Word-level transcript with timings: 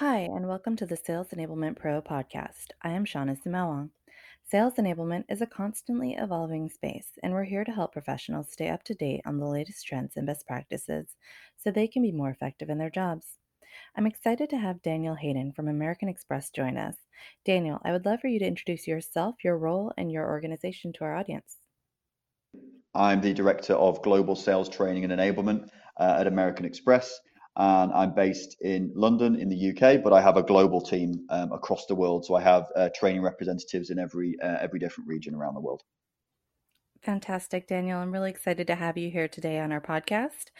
Hi, 0.00 0.20
and 0.20 0.48
welcome 0.48 0.76
to 0.76 0.86
the 0.86 0.96
Sales 0.96 1.26
Enablement 1.28 1.76
Pro 1.76 2.00
podcast. 2.00 2.68
I 2.80 2.92
am 2.92 3.04
Shawna 3.04 3.36
Sumaoang. 3.38 3.90
Sales 4.50 4.76
enablement 4.78 5.24
is 5.28 5.42
a 5.42 5.46
constantly 5.46 6.14
evolving 6.14 6.70
space, 6.70 7.18
and 7.22 7.34
we're 7.34 7.44
here 7.44 7.64
to 7.64 7.72
help 7.72 7.92
professionals 7.92 8.50
stay 8.50 8.70
up 8.70 8.82
to 8.84 8.94
date 8.94 9.20
on 9.26 9.38
the 9.38 9.46
latest 9.46 9.86
trends 9.86 10.16
and 10.16 10.26
best 10.26 10.46
practices 10.46 11.16
so 11.58 11.70
they 11.70 11.86
can 11.86 12.00
be 12.00 12.12
more 12.12 12.30
effective 12.30 12.70
in 12.70 12.78
their 12.78 12.88
jobs. 12.88 13.36
I'm 13.94 14.06
excited 14.06 14.48
to 14.48 14.56
have 14.56 14.80
Daniel 14.80 15.16
Hayden 15.16 15.52
from 15.52 15.68
American 15.68 16.08
Express 16.08 16.48
join 16.48 16.78
us. 16.78 16.96
Daniel, 17.44 17.78
I 17.84 17.92
would 17.92 18.06
love 18.06 18.20
for 18.22 18.28
you 18.28 18.38
to 18.38 18.46
introduce 18.46 18.88
yourself, 18.88 19.44
your 19.44 19.58
role, 19.58 19.92
and 19.98 20.10
your 20.10 20.26
organization 20.26 20.94
to 20.94 21.04
our 21.04 21.14
audience. 21.14 21.58
I'm 22.94 23.20
the 23.20 23.34
Director 23.34 23.74
of 23.74 24.00
Global 24.00 24.34
Sales 24.34 24.70
Training 24.70 25.04
and 25.04 25.12
Enablement 25.12 25.68
uh, 25.98 26.16
at 26.20 26.26
American 26.26 26.64
Express 26.64 27.20
and 27.56 27.92
I'm 27.92 28.14
based 28.14 28.56
in 28.60 28.92
London 28.94 29.36
in 29.36 29.48
the 29.48 29.56
UK, 29.56 30.02
but 30.02 30.12
I 30.12 30.20
have 30.20 30.36
a 30.36 30.42
global 30.42 30.80
team 30.80 31.26
um, 31.30 31.52
across 31.52 31.86
the 31.86 31.94
world. 31.94 32.24
So 32.24 32.34
I 32.34 32.40
have 32.40 32.66
uh, 32.76 32.88
training 32.94 33.22
representatives 33.22 33.90
in 33.90 33.98
every 33.98 34.38
uh, 34.40 34.58
every 34.60 34.78
different 34.78 35.08
region 35.08 35.34
around 35.34 35.54
the 35.54 35.60
world. 35.60 35.82
Fantastic, 37.02 37.66
Daniel. 37.66 37.98
I'm 37.98 38.12
really 38.12 38.28
excited 38.28 38.66
to 38.66 38.74
have 38.74 38.98
you 38.98 39.10
here 39.10 39.26
today 39.26 39.58
on 39.58 39.72
our 39.72 39.80
podcast. 39.80 40.50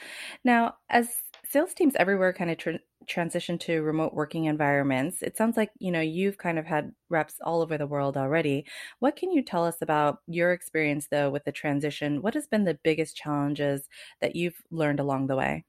Now, 0.42 0.76
as 0.88 1.10
sales 1.44 1.74
teams 1.74 1.94
everywhere 1.96 2.32
kind 2.32 2.50
of 2.50 2.56
tr- 2.56 2.70
transition 3.06 3.58
to 3.58 3.82
remote 3.82 4.14
working 4.14 4.46
environments, 4.46 5.22
it 5.22 5.36
sounds 5.36 5.58
like, 5.58 5.70
you 5.78 5.90
know, 5.90 6.00
you've 6.00 6.38
kind 6.38 6.58
of 6.58 6.64
had 6.64 6.92
reps 7.10 7.34
all 7.44 7.60
over 7.60 7.76
the 7.76 7.86
world 7.86 8.16
already. 8.16 8.64
What 9.00 9.16
can 9.16 9.30
you 9.32 9.42
tell 9.42 9.66
us 9.66 9.76
about 9.82 10.20
your 10.26 10.52
experience 10.52 11.08
though 11.10 11.28
with 11.28 11.44
the 11.44 11.52
transition? 11.52 12.22
What 12.22 12.34
has 12.34 12.46
been 12.46 12.64
the 12.64 12.78
biggest 12.82 13.16
challenges 13.16 13.86
that 14.22 14.34
you've 14.34 14.62
learned 14.70 15.00
along 15.00 15.26
the 15.26 15.36
way? 15.36 15.64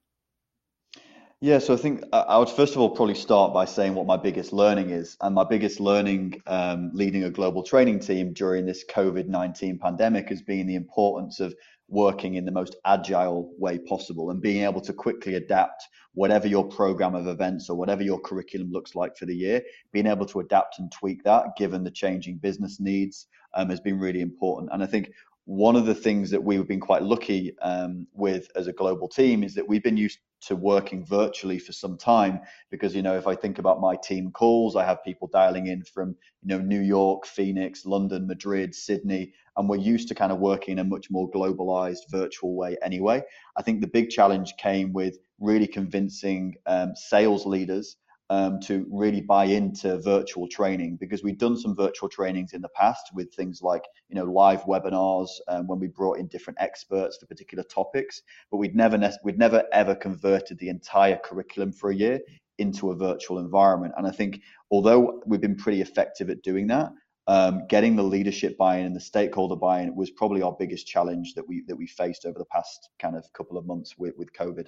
Yeah, 1.44 1.58
so 1.58 1.74
I 1.74 1.78
think 1.78 2.04
I 2.14 2.38
would 2.38 2.52
first 2.52 2.76
of 2.76 2.82
all 2.82 2.92
probably 2.92 3.16
start 3.16 3.52
by 3.52 3.66
saying 3.66 3.96
what 3.96 4.06
my 4.06 4.16
biggest 4.16 4.54
learning 4.54 4.92
is. 4.92 5.18
And 5.22 5.34
my 5.34 5.44
biggest 5.44 5.80
learning 5.80 6.40
um, 6.46 6.92
leading 6.94 7.24
a 7.24 7.32
global 7.32 7.64
training 7.64 8.00
team 8.00 8.32
during 8.32 8.68
this 8.68 8.86
COVID 8.86 9.28
19 9.28 9.80
pandemic 9.80 10.30
has 10.30 10.44
been 10.44 10.68
the 10.68 10.76
importance 10.76 11.40
of 11.40 11.56
working 11.88 12.36
in 12.36 12.46
the 12.46 12.52
most 12.52 12.76
agile 12.86 13.52
way 13.58 13.80
possible 13.80 14.30
and 14.30 14.40
being 14.40 14.64
able 14.64 14.82
to 14.82 14.94
quickly 14.94 15.34
adapt 15.34 15.84
whatever 16.14 16.48
your 16.48 16.64
program 16.64 17.16
of 17.16 17.26
events 17.26 17.72
or 17.72 17.76
whatever 17.76 18.04
your 18.04 18.22
curriculum 18.22 18.72
looks 18.72 18.94
like 18.94 19.18
for 19.18 19.26
the 19.26 19.36
year, 19.36 19.64
being 19.92 20.06
able 20.06 20.28
to 20.28 20.42
adapt 20.42 20.78
and 20.78 20.92
tweak 20.92 21.24
that 21.24 21.56
given 21.58 21.84
the 21.84 21.90
changing 21.90 22.38
business 22.38 22.80
needs 22.80 23.26
um, 23.56 23.68
has 23.68 23.80
been 23.80 23.98
really 23.98 24.22
important. 24.22 24.70
And 24.72 24.84
I 24.84 24.86
think 24.86 25.12
one 25.46 25.76
of 25.76 25.88
the 25.88 25.96
things 25.96 26.30
that 26.30 26.44
we've 26.44 26.68
been 26.68 26.80
quite 26.80 27.02
lucky 27.02 27.58
um, 27.64 28.06
with 28.14 28.48
as 28.56 28.68
a 28.68 28.74
global 28.74 29.08
team 29.08 29.44
is 29.44 29.56
that 29.56 29.68
we've 29.68 29.84
been 29.84 29.98
used 29.98 30.20
to 30.42 30.56
working 30.56 31.06
virtually 31.06 31.60
for 31.60 31.72
some 31.72 31.98
time 31.98 32.40
because 32.70 32.96
you 32.96 33.02
know 33.02 33.16
if 33.16 33.28
i 33.28 33.36
think 33.36 33.60
about 33.60 33.80
my 33.80 33.96
team 33.96 34.32
calls 34.32 34.76
i 34.76 34.84
have 34.84 35.04
people 35.04 35.28
dialing 35.32 35.68
in 35.68 35.84
from 35.84 36.10
you 36.42 36.48
know 36.48 36.60
new 36.60 36.82
york 36.82 37.26
phoenix 37.26 37.86
london 37.86 38.28
madrid 38.28 38.74
sydney 38.74 39.34
and 39.58 39.68
we're 39.68 39.78
used 39.78 40.08
to 40.08 40.16
kind 40.16 40.32
of 40.32 40.40
working 40.40 40.74
in 40.74 40.80
a 40.80 40.84
much 40.84 41.10
more 41.10 41.30
globalized 41.30 42.10
virtual 42.10 42.56
way 42.56 42.78
anyway. 42.82 43.22
I 43.58 43.62
think 43.62 43.82
the 43.82 43.88
big 43.88 44.10
challenge 44.10 44.54
came 44.58 44.94
with 44.94 45.18
really 45.40 45.68
convincing 45.68 46.56
um, 46.66 46.94
sales 46.96 47.46
leaders 47.46 47.98
um, 48.32 48.62
to 48.62 48.88
really 48.90 49.20
buy 49.20 49.44
into 49.44 50.00
virtual 50.00 50.48
training 50.48 50.96
because 50.96 51.22
we've 51.22 51.38
done 51.38 51.58
some 51.58 51.76
virtual 51.76 52.08
trainings 52.08 52.54
in 52.54 52.62
the 52.62 52.70
past 52.70 53.12
with 53.14 53.34
things 53.34 53.62
like 53.62 53.84
you 54.08 54.16
know 54.16 54.24
live 54.24 54.64
webinars 54.64 55.28
um, 55.50 55.68
when 55.68 55.80
we 55.80 55.88
brought 55.88 56.18
in 56.18 56.28
different 56.28 56.58
experts 56.62 57.18
for 57.18 57.26
particular 57.26 57.64
topics, 57.66 58.22
but 58.50 58.58
we'd 58.58 58.74
never 58.74 58.98
we'd 59.26 59.38
never 59.38 59.66
ever 59.74 59.94
converted 59.94 60.58
the 60.60 60.70
entire 60.70 61.18
curriculum 61.18 61.74
for 61.74 61.92
a 61.92 61.96
year 61.96 62.22
into 62.58 62.92
a 62.92 62.96
virtual 62.96 63.38
environment. 63.38 63.94
And 63.98 64.08
I 64.08 64.12
think 64.12 64.42
although 64.72 65.22
we've 65.26 65.42
been 65.42 65.58
pretty 65.58 65.82
effective 65.82 66.30
at 66.30 66.42
doing 66.42 66.68
that, 66.68 66.90
um, 67.28 67.68
getting 67.68 67.98
the 67.98 68.04
leadership 68.04 68.58
buy-in 68.58 68.86
and 68.86 68.96
the 68.96 69.02
stakeholder 69.02 69.58
buy-in 69.58 69.94
was 69.94 70.10
probably 70.10 70.42
our 70.42 70.56
biggest 70.58 70.88
challenge 70.88 71.34
that 71.34 71.46
we 71.46 71.64
that 71.68 71.76
we 71.76 71.86
faced 71.86 72.26
over 72.26 72.40
the 72.40 72.46
past 72.46 72.92
kind 72.98 73.18
of 73.18 73.26
couple 73.34 73.58
of 73.58 73.66
months 73.66 73.98
with, 73.98 74.16
with 74.18 74.32
COVID. 74.32 74.68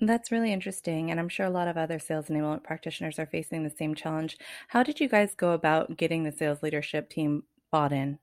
That's 0.00 0.32
really 0.32 0.52
interesting. 0.52 1.10
And 1.10 1.20
I'm 1.20 1.28
sure 1.28 1.46
a 1.46 1.50
lot 1.50 1.68
of 1.68 1.76
other 1.76 1.98
sales 2.00 2.26
enablement 2.26 2.64
practitioners 2.64 3.18
are 3.18 3.26
facing 3.26 3.62
the 3.62 3.70
same 3.70 3.94
challenge. 3.94 4.36
How 4.68 4.82
did 4.82 4.98
you 5.00 5.08
guys 5.08 5.34
go 5.36 5.52
about 5.52 5.96
getting 5.96 6.24
the 6.24 6.32
sales 6.32 6.62
leadership 6.62 7.08
team 7.10 7.44
bought 7.70 7.92
in? 7.92 8.18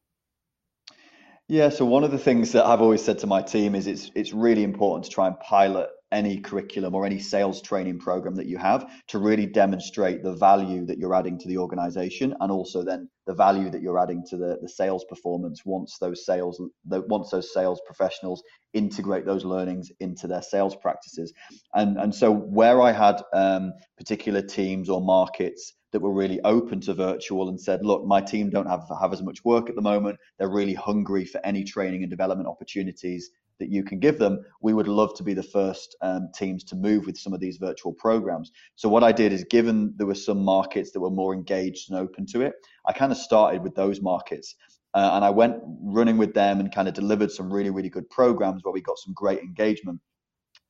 Yeah, 1.48 1.70
so 1.70 1.86
one 1.86 2.04
of 2.04 2.12
the 2.12 2.18
things 2.18 2.52
that 2.54 2.66
I've 2.66 2.82
always 2.82 3.04
said 3.04 3.20
to 3.20 3.28
my 3.28 3.42
team 3.42 3.76
is 3.76 3.86
it's 3.88 4.12
it's 4.16 4.34
really 4.34 4.64
important 4.64 5.06
to 5.06 5.12
try 5.12 5.28
and 5.28 5.40
pilot 5.40 5.90
any 6.16 6.40
curriculum 6.40 6.96
or 6.96 7.06
any 7.06 7.20
sales 7.20 7.62
training 7.62 8.00
program 8.00 8.36
that 8.36 8.48
you 8.48 8.58
have 8.58 8.90
to 9.06 9.20
really 9.20 9.46
demonstrate 9.46 10.24
the 10.24 10.34
value 10.34 10.86
that 10.86 10.98
you're 10.98 11.14
adding 11.14 11.38
to 11.38 11.48
the 11.50 11.58
organization 11.58 12.34
and 12.40 12.52
also 12.52 12.84
then 12.84 13.10
the 13.28 13.34
value 13.34 13.70
that 13.70 13.82
you're 13.82 14.00
adding 14.00 14.24
to 14.26 14.38
the, 14.38 14.58
the 14.62 14.70
sales 14.70 15.04
performance 15.10 15.64
once 15.66 15.98
those 16.00 16.26
sales 16.26 16.62
the, 16.86 17.02
once 17.02 17.32
those 17.32 17.54
sales 17.54 17.82
professionals 17.86 18.42
integrate 18.74 19.26
those 19.26 19.44
learnings 19.44 19.92
into 20.00 20.26
their 20.26 20.42
sales 20.42 20.76
practices. 20.78 21.34
And 21.74 21.98
and 21.98 22.16
so 22.16 22.32
where 22.32 22.82
i 22.82 22.92
had 22.94 23.22
um, 23.34 23.74
particular 23.98 24.42
teams 24.42 24.90
or 24.90 25.02
markets 25.02 25.74
that 25.92 26.02
were 26.02 26.14
really 26.14 26.40
open 26.42 26.80
to 26.82 26.94
virtual 26.94 27.50
and 27.50 27.60
said 27.60 27.86
look 27.86 28.06
my 28.06 28.22
team 28.22 28.50
don't 28.50 28.68
have 28.68 28.84
have 29.02 29.12
as 29.12 29.22
much 29.22 29.44
work 29.44 29.70
at 29.70 29.76
the 29.76 29.82
moment. 29.82 30.18
They're 30.40 30.50
really 30.62 30.76
hungry 30.76 31.26
for 31.26 31.46
any 31.46 31.66
training 31.66 32.04
and 32.04 32.10
development 32.10 32.48
opportunities 32.48 33.32
that 33.60 33.70
you 33.70 33.84
can 33.84 34.00
give 34.00 34.20
them, 34.20 34.44
we 34.62 34.74
would 34.74 34.88
love 34.88 35.16
to 35.16 35.24
be 35.24 35.34
the 35.34 35.44
first 35.44 35.96
um, 36.02 36.30
teams 36.36 36.64
to 36.66 36.76
move 36.76 37.06
with 37.06 37.18
some 37.18 37.34
of 37.34 37.40
these 37.40 37.58
virtual 37.58 37.94
programs. 37.94 38.52
So 38.76 38.90
what 38.90 39.04
I 39.04 39.12
did 39.12 39.32
is, 39.32 39.44
given 39.50 39.94
there 39.98 40.08
were 40.08 40.16
some 40.16 40.44
markets 40.44 40.92
that 40.92 41.00
were 41.00 41.10
more 41.10 41.34
engaged 41.34 41.90
and 41.90 42.00
open 42.00 42.26
to 42.28 42.42
it, 42.42 42.54
I 42.86 42.94
kind 42.94 43.12
of 43.12 43.18
started 43.18 43.64
with 43.64 43.76
those 43.76 44.02
markets. 44.02 44.56
Uh, 44.94 45.12
and 45.14 45.26
I 45.26 45.30
went 45.30 45.56
running 45.82 46.18
with 46.18 46.34
them 46.34 46.60
and 46.60 46.74
kind 46.74 46.88
of 46.88 46.94
delivered 46.94 47.32
some 47.32 47.52
really, 47.52 47.70
really 47.70 47.90
good 47.90 48.10
programs 48.10 48.64
where 48.64 48.74
we 48.74 48.82
got 48.82 48.98
some 48.98 49.14
great 49.14 49.40
engagement. 49.40 50.00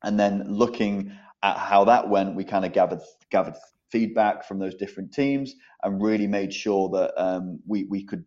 And 0.04 0.20
then 0.20 0.44
looking 0.48 1.12
at 1.44 1.58
how 1.58 1.86
that 1.86 2.10
went, 2.10 2.36
we 2.36 2.44
kind 2.44 2.66
of 2.66 2.74
gathered 2.74 3.02
gathered 3.30 3.56
feedback 3.92 4.44
from 4.48 4.58
those 4.60 4.76
different 4.76 5.14
teams 5.14 5.54
and 5.84 6.02
really 6.02 6.28
made 6.28 6.52
sure 6.54 6.90
that 6.90 7.14
um, 7.24 7.60
we 7.68 7.86
we 7.86 8.04
could 8.04 8.26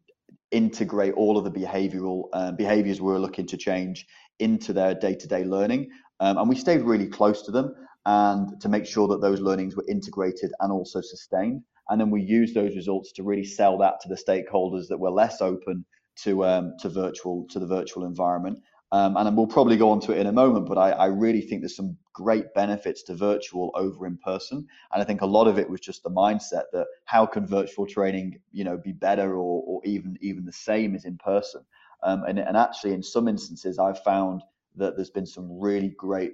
integrate 0.50 1.14
all 1.14 1.36
of 1.36 1.44
the 1.44 1.50
behavioral 1.50 2.28
uh, 2.32 2.52
behaviors 2.52 3.00
we 3.00 3.12
were 3.12 3.18
looking 3.18 3.46
to 3.46 3.56
change 3.56 4.06
into 4.38 4.72
their 4.72 4.94
day-to-day 4.94 5.44
learning. 5.44 5.90
Um, 6.20 6.38
and 6.38 6.48
we 6.48 6.56
stayed 6.56 6.82
really 6.82 7.06
close 7.06 7.42
to 7.42 7.50
them 7.50 7.74
and 8.06 8.60
to 8.60 8.68
make 8.68 8.86
sure 8.86 9.08
that 9.08 9.20
those 9.20 9.40
learnings 9.40 9.76
were 9.76 9.84
integrated 9.88 10.52
and 10.60 10.72
also 10.72 11.00
sustained. 11.00 11.62
And 11.88 12.00
then 12.00 12.10
we 12.10 12.22
use 12.22 12.54
those 12.54 12.74
results 12.76 13.12
to 13.12 13.22
really 13.22 13.44
sell 13.44 13.78
that 13.78 14.00
to 14.00 14.08
the 14.08 14.14
stakeholders 14.16 14.88
that 14.88 14.98
were 14.98 15.10
less 15.10 15.40
open 15.40 15.84
to 16.22 16.44
um, 16.44 16.74
to 16.80 16.88
virtual 16.88 17.46
to 17.50 17.58
the 17.58 17.66
virtual 17.66 18.04
environment 18.04 18.58
um, 18.90 19.16
and 19.16 19.36
we'll 19.36 19.46
probably 19.46 19.76
go 19.76 19.90
on 19.90 20.00
to 20.00 20.12
it 20.12 20.18
in 20.18 20.26
a 20.26 20.32
moment, 20.32 20.66
but 20.66 20.78
I, 20.78 20.90
I, 20.92 21.06
really 21.06 21.42
think 21.42 21.60
there's 21.60 21.76
some 21.76 21.98
great 22.14 22.54
benefits 22.54 23.02
to 23.02 23.14
virtual 23.14 23.70
over 23.74 24.06
in 24.06 24.16
person. 24.16 24.66
And 24.92 25.02
I 25.02 25.04
think 25.04 25.20
a 25.20 25.26
lot 25.26 25.46
of 25.46 25.58
it 25.58 25.68
was 25.68 25.80
just 25.80 26.02
the 26.02 26.10
mindset 26.10 26.64
that 26.72 26.86
how 27.04 27.26
can 27.26 27.46
virtual 27.46 27.86
training, 27.86 28.40
you 28.50 28.64
know, 28.64 28.78
be 28.78 28.92
better 28.92 29.34
or, 29.34 29.62
or 29.66 29.82
even 29.84 30.16
even 30.22 30.46
the 30.46 30.52
same 30.52 30.94
as 30.94 31.04
in 31.04 31.18
person. 31.18 31.62
Um, 32.02 32.24
and, 32.24 32.38
and 32.38 32.56
actually, 32.56 32.94
in 32.94 33.02
some 33.02 33.28
instances, 33.28 33.78
I've 33.78 34.02
found 34.02 34.42
that 34.76 34.96
there's 34.96 35.10
been 35.10 35.26
some 35.26 35.60
really 35.60 35.90
great 35.90 36.32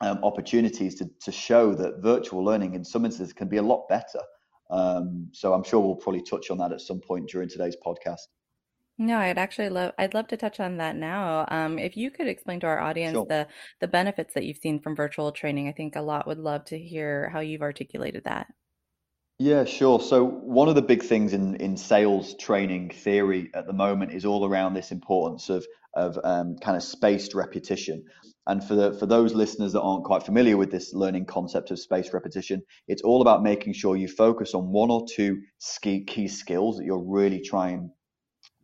um, 0.00 0.20
opportunities 0.22 0.94
to, 0.96 1.10
to 1.22 1.32
show 1.32 1.74
that 1.74 2.02
virtual 2.02 2.44
learning 2.44 2.74
in 2.74 2.84
some 2.84 3.04
instances 3.04 3.32
can 3.32 3.48
be 3.48 3.56
a 3.56 3.62
lot 3.62 3.88
better. 3.88 4.20
Um, 4.70 5.28
so 5.32 5.52
I'm 5.52 5.64
sure 5.64 5.80
we'll 5.80 5.96
probably 5.96 6.22
touch 6.22 6.50
on 6.50 6.58
that 6.58 6.72
at 6.72 6.80
some 6.80 7.00
point 7.00 7.28
during 7.28 7.48
today's 7.48 7.76
podcast. 7.84 8.28
No, 8.98 9.18
I'd 9.18 9.38
actually 9.38 9.68
love 9.68 9.92
I'd 9.98 10.14
love 10.14 10.26
to 10.28 10.36
touch 10.36 10.58
on 10.60 10.78
that 10.78 10.96
now. 10.96 11.46
Um, 11.48 11.78
if 11.78 11.96
you 11.96 12.10
could 12.10 12.26
explain 12.28 12.58
to 12.60 12.66
our 12.66 12.80
audience 12.80 13.14
Sure. 13.14 13.26
the 13.28 13.46
the 13.80 13.86
benefits 13.88 14.34
that 14.34 14.44
you've 14.44 14.58
seen 14.58 14.80
from 14.80 14.96
virtual 14.96 15.30
training, 15.32 15.68
I 15.68 15.72
think 15.72 15.94
a 15.96 16.00
lot 16.02 16.26
would 16.26 16.38
love 16.38 16.64
to 16.66 16.78
hear 16.78 17.28
how 17.30 17.38
you've 17.40 17.62
articulated 17.62 18.24
that. 18.24 18.48
Yeah, 19.38 19.64
sure. 19.64 20.00
So 20.00 20.24
one 20.24 20.68
of 20.68 20.74
the 20.76 20.82
big 20.82 21.02
things 21.02 21.32
in 21.32 21.56
in 21.56 21.76
sales 21.76 22.34
training 22.36 22.90
theory 22.90 23.50
at 23.54 23.66
the 23.66 23.72
moment 23.72 24.12
is 24.12 24.24
all 24.24 24.44
around 24.44 24.74
this 24.74 24.92
importance 24.92 25.48
of 25.50 25.66
of 25.94 26.18
um, 26.24 26.56
kind 26.58 26.76
of 26.76 26.82
spaced 26.82 27.34
repetition. 27.34 28.04
And 28.46 28.62
for 28.62 28.74
the, 28.74 28.92
for 28.94 29.06
those 29.06 29.32
listeners 29.32 29.72
that 29.72 29.80
aren't 29.80 30.04
quite 30.04 30.22
familiar 30.24 30.56
with 30.56 30.70
this 30.70 30.92
learning 30.92 31.26
concept 31.26 31.70
of 31.70 31.78
spaced 31.78 32.12
repetition, 32.12 32.62
it's 32.88 33.02
all 33.02 33.22
about 33.22 33.42
making 33.42 33.72
sure 33.72 33.96
you 33.96 34.06
focus 34.08 34.54
on 34.54 34.70
one 34.70 34.90
or 34.90 35.06
two 35.08 35.40
key, 35.82 36.04
key 36.04 36.28
skills 36.28 36.76
that 36.76 36.84
you're 36.84 36.98
really 37.02 37.40
trying 37.40 37.90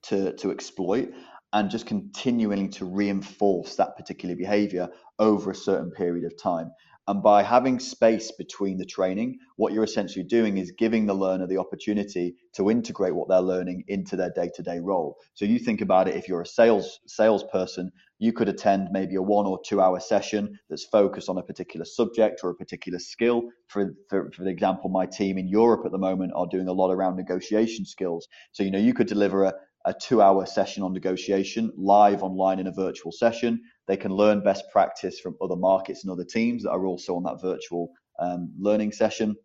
to, 0.05 0.33
to 0.37 0.51
exploit 0.51 1.11
and 1.53 1.71
just 1.71 1.87
continuing 1.87 2.71
to 2.71 2.85
reinforce 2.85 3.77
that 3.77 3.97
particular 3.97 4.37
behavior 4.37 4.89
over 5.19 5.51
a 5.51 5.55
certain 5.55 5.91
period 5.91 6.25
of 6.25 6.41
time. 6.41 6.71
And 7.09 7.25
by 7.25 7.43
having 7.43 7.81
space 7.81 8.31
between 8.31 8.79
the 8.79 8.85
training, 8.85 9.39
what 9.57 9.73
you're 9.73 9.83
essentially 9.83 10.25
doing 10.25 10.59
is 10.59 10.71
giving 10.79 11.07
the 11.07 11.15
learner 11.15 11.49
the 11.49 11.59
opportunity 11.59 12.37
to 12.55 12.71
integrate 12.71 13.17
what 13.17 13.29
they're 13.29 13.41
learning 13.41 13.83
into 13.89 14.15
their 14.15 14.31
day-to-day 14.31 14.79
role. 14.79 15.17
So 15.35 15.45
you 15.45 15.59
think 15.59 15.81
about 15.81 16.07
it, 16.07 16.15
if 16.15 16.29
you're 16.29 16.43
a 16.43 16.47
sales 16.47 17.01
salesperson, 17.09 17.91
you 18.21 18.33
could 18.33 18.49
attend 18.49 18.91
maybe 18.93 19.17
a 19.17 19.23
one 19.23 19.47
or 19.47 19.59
two 19.67 19.81
hour 19.81 19.99
session 19.99 20.57
that's 20.69 20.85
focused 20.85 21.29
on 21.29 21.39
a 21.39 21.43
particular 21.43 21.85
subject 21.85 22.43
or 22.45 22.51
a 22.51 22.55
particular 22.55 23.01
skill. 23.01 23.43
For, 23.67 23.93
for, 24.09 24.31
for 24.31 24.47
example, 24.47 24.89
my 24.89 25.07
team 25.07 25.37
in 25.37 25.49
Europe 25.49 25.85
at 25.87 25.91
the 25.91 25.99
moment 25.99 26.33
are 26.37 26.47
doing 26.47 26.69
a 26.69 26.73
lot 26.73 26.93
around 26.93 27.17
negotiation 27.17 27.87
skills. 27.87 28.29
So, 28.53 28.63
you 28.63 28.71
know, 28.71 28.79
you 28.79 28.95
could 28.95 29.09
deliver 29.09 29.45
a, 29.45 29.55
a 29.87 29.95
two 29.95 30.21
hour 30.21 30.47
session 30.47 30.83
on 30.83 30.93
negotiation 30.93 31.73
live 31.77 32.23
online 32.23 32.59
in 32.59 32.67
a 32.67 32.73
virtual 32.73 33.13
session. 33.13 33.61
They 33.87 33.97
can 33.97 34.13
learn 34.13 34.43
best 34.43 34.65
practice 34.73 35.19
from 35.21 35.37
other 35.41 35.57
markets 35.57 36.05
and 36.05 36.13
other 36.13 36.25
teams 36.25 36.63
that 36.63 36.71
are 36.71 36.87
also 36.87 37.17
on 37.17 37.23
that 37.25 37.41
virtual 37.41 37.91
um, 38.19 38.53
learning 38.59 38.93
session. 38.93 39.37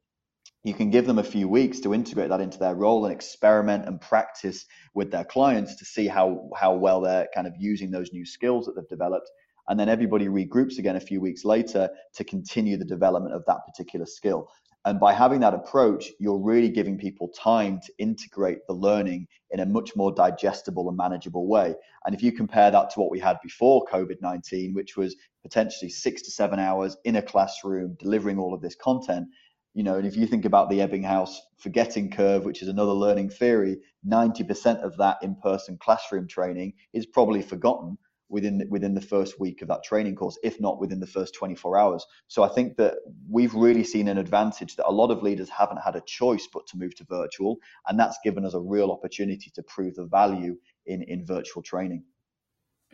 You 0.63 0.73
can 0.73 0.89
give 0.89 1.05
them 1.05 1.19
a 1.19 1.23
few 1.23 1.47
weeks 1.47 1.79
to 1.81 1.93
integrate 1.93 2.29
that 2.29 2.41
into 2.41 2.57
their 2.57 2.75
role 2.75 3.05
and 3.05 3.13
experiment 3.13 3.85
and 3.85 4.01
practice 4.01 4.65
with 4.93 5.11
their 5.11 5.23
clients 5.23 5.75
to 5.77 5.85
see 5.85 6.07
how 6.07 6.49
how 6.55 6.73
well 6.73 7.01
they're 7.01 7.27
kind 7.33 7.47
of 7.47 7.53
using 7.57 7.91
those 7.91 8.11
new 8.11 8.25
skills 8.25 8.65
that 8.65 8.75
they've 8.75 8.89
developed. 8.89 9.29
And 9.67 9.79
then 9.79 9.89
everybody 9.89 10.27
regroups 10.27 10.77
again 10.77 10.95
a 10.95 10.99
few 10.99 11.21
weeks 11.21 11.45
later 11.45 11.89
to 12.15 12.23
continue 12.23 12.77
the 12.77 12.85
development 12.85 13.33
of 13.33 13.43
that 13.47 13.65
particular 13.65 14.05
skill 14.05 14.49
and 14.85 14.99
by 14.99 15.11
having 15.11 15.39
that 15.39 15.53
approach 15.53 16.11
you're 16.19 16.39
really 16.39 16.69
giving 16.69 16.97
people 16.97 17.27
time 17.29 17.79
to 17.85 17.91
integrate 17.97 18.59
the 18.67 18.73
learning 18.73 19.27
in 19.51 19.59
a 19.59 19.65
much 19.65 19.95
more 19.95 20.13
digestible 20.13 20.87
and 20.87 20.97
manageable 20.97 21.47
way. 21.47 21.73
And 22.05 22.15
if 22.15 22.21
you 22.21 22.31
compare 22.31 22.71
that 22.71 22.89
to 22.91 22.99
what 22.99 23.11
we 23.11 23.19
had 23.19 23.37
before 23.43 23.85
covid-19 23.91 24.73
which 24.73 24.95
was 24.95 25.15
potentially 25.43 25.89
6 25.89 26.21
to 26.21 26.31
7 26.31 26.59
hours 26.59 26.97
in 27.03 27.15
a 27.17 27.21
classroom 27.21 27.95
delivering 27.99 28.39
all 28.39 28.53
of 28.53 28.61
this 28.61 28.75
content 28.75 29.27
you 29.75 29.83
know, 29.83 29.97
and 29.97 30.07
if 30.07 30.15
you 30.15 30.25
think 30.25 30.45
about 30.45 30.69
the 30.69 30.79
Ebbinghaus 30.79 31.35
forgetting 31.57 32.09
curve, 32.09 32.45
which 32.45 32.61
is 32.61 32.69
another 32.69 32.93
learning 32.93 33.29
theory, 33.29 33.75
90% 34.07 34.81
of 34.81 34.95
that 34.97 35.17
in-person 35.21 35.77
classroom 35.81 36.29
training 36.29 36.71
is 36.93 37.05
probably 37.05 37.41
forgotten 37.41 37.97
within 38.29 38.65
within 38.69 38.93
the 38.93 39.01
first 39.01 39.39
week 39.39 39.61
of 39.61 39.67
that 39.67 39.83
training 39.83 40.15
course, 40.15 40.37
if 40.43 40.59
not 40.59 40.79
within 40.79 40.99
the 40.99 41.07
first 41.07 41.33
24 41.35 41.77
hours. 41.77 42.05
So 42.27 42.43
I 42.43 42.49
think 42.49 42.77
that 42.77 42.95
we've 43.29 43.53
really 43.53 43.83
seen 43.83 44.07
an 44.07 44.17
advantage 44.17 44.75
that 44.75 44.87
a 44.87 44.91
lot 44.91 45.11
of 45.11 45.23
leaders 45.23 45.49
haven't 45.49 45.81
had 45.81 45.95
a 45.95 46.01
choice 46.01 46.47
but 46.51 46.65
to 46.67 46.77
move 46.77 46.95
to 46.95 47.05
virtual, 47.05 47.57
and 47.87 47.99
that's 47.99 48.17
given 48.23 48.45
us 48.45 48.53
a 48.53 48.59
real 48.59 48.91
opportunity 48.91 49.51
to 49.53 49.63
prove 49.63 49.95
the 49.95 50.05
value 50.05 50.57
in 50.85 51.03
in 51.03 51.25
virtual 51.25 51.61
training. 51.61 52.03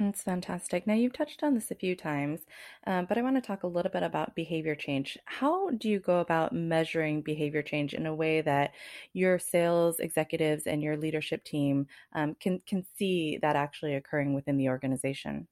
That's 0.02 0.24
fantastic. 0.24 0.88
Now, 0.88 0.96
you've 0.96 1.14
touched 1.14 1.44
on 1.44 1.54
this 1.54 1.70
a 1.70 1.76
few 1.76 1.96
times, 1.96 2.42
um, 2.88 3.06
but 3.06 3.20
I 3.20 3.22
want 3.22 3.36
to 3.36 3.42
talk 3.42 3.62
a 3.62 3.68
little 3.68 3.92
bit 3.92 4.02
about 4.02 4.34
behavior 4.34 4.74
change. 4.74 5.16
How 5.26 5.70
do 5.70 5.88
you 5.88 6.00
go 6.00 6.22
about 6.22 6.54
measuring 6.54 7.22
behavior 7.22 7.62
change 7.62 7.94
in 7.94 8.08
a 8.08 8.16
way 8.16 8.42
that 8.42 8.72
your 9.14 9.38
sales 9.38 10.00
executives 10.00 10.66
and 10.66 10.82
your 10.82 10.98
leadership 10.98 11.44
team 11.44 11.86
um, 12.16 12.36
can 12.40 12.62
can 12.66 12.84
see 12.98 13.38
that 13.44 13.56
actually 13.56 13.94
occurring 13.94 14.34
within 14.34 14.58
the 14.58 14.70
organization? 14.70 15.48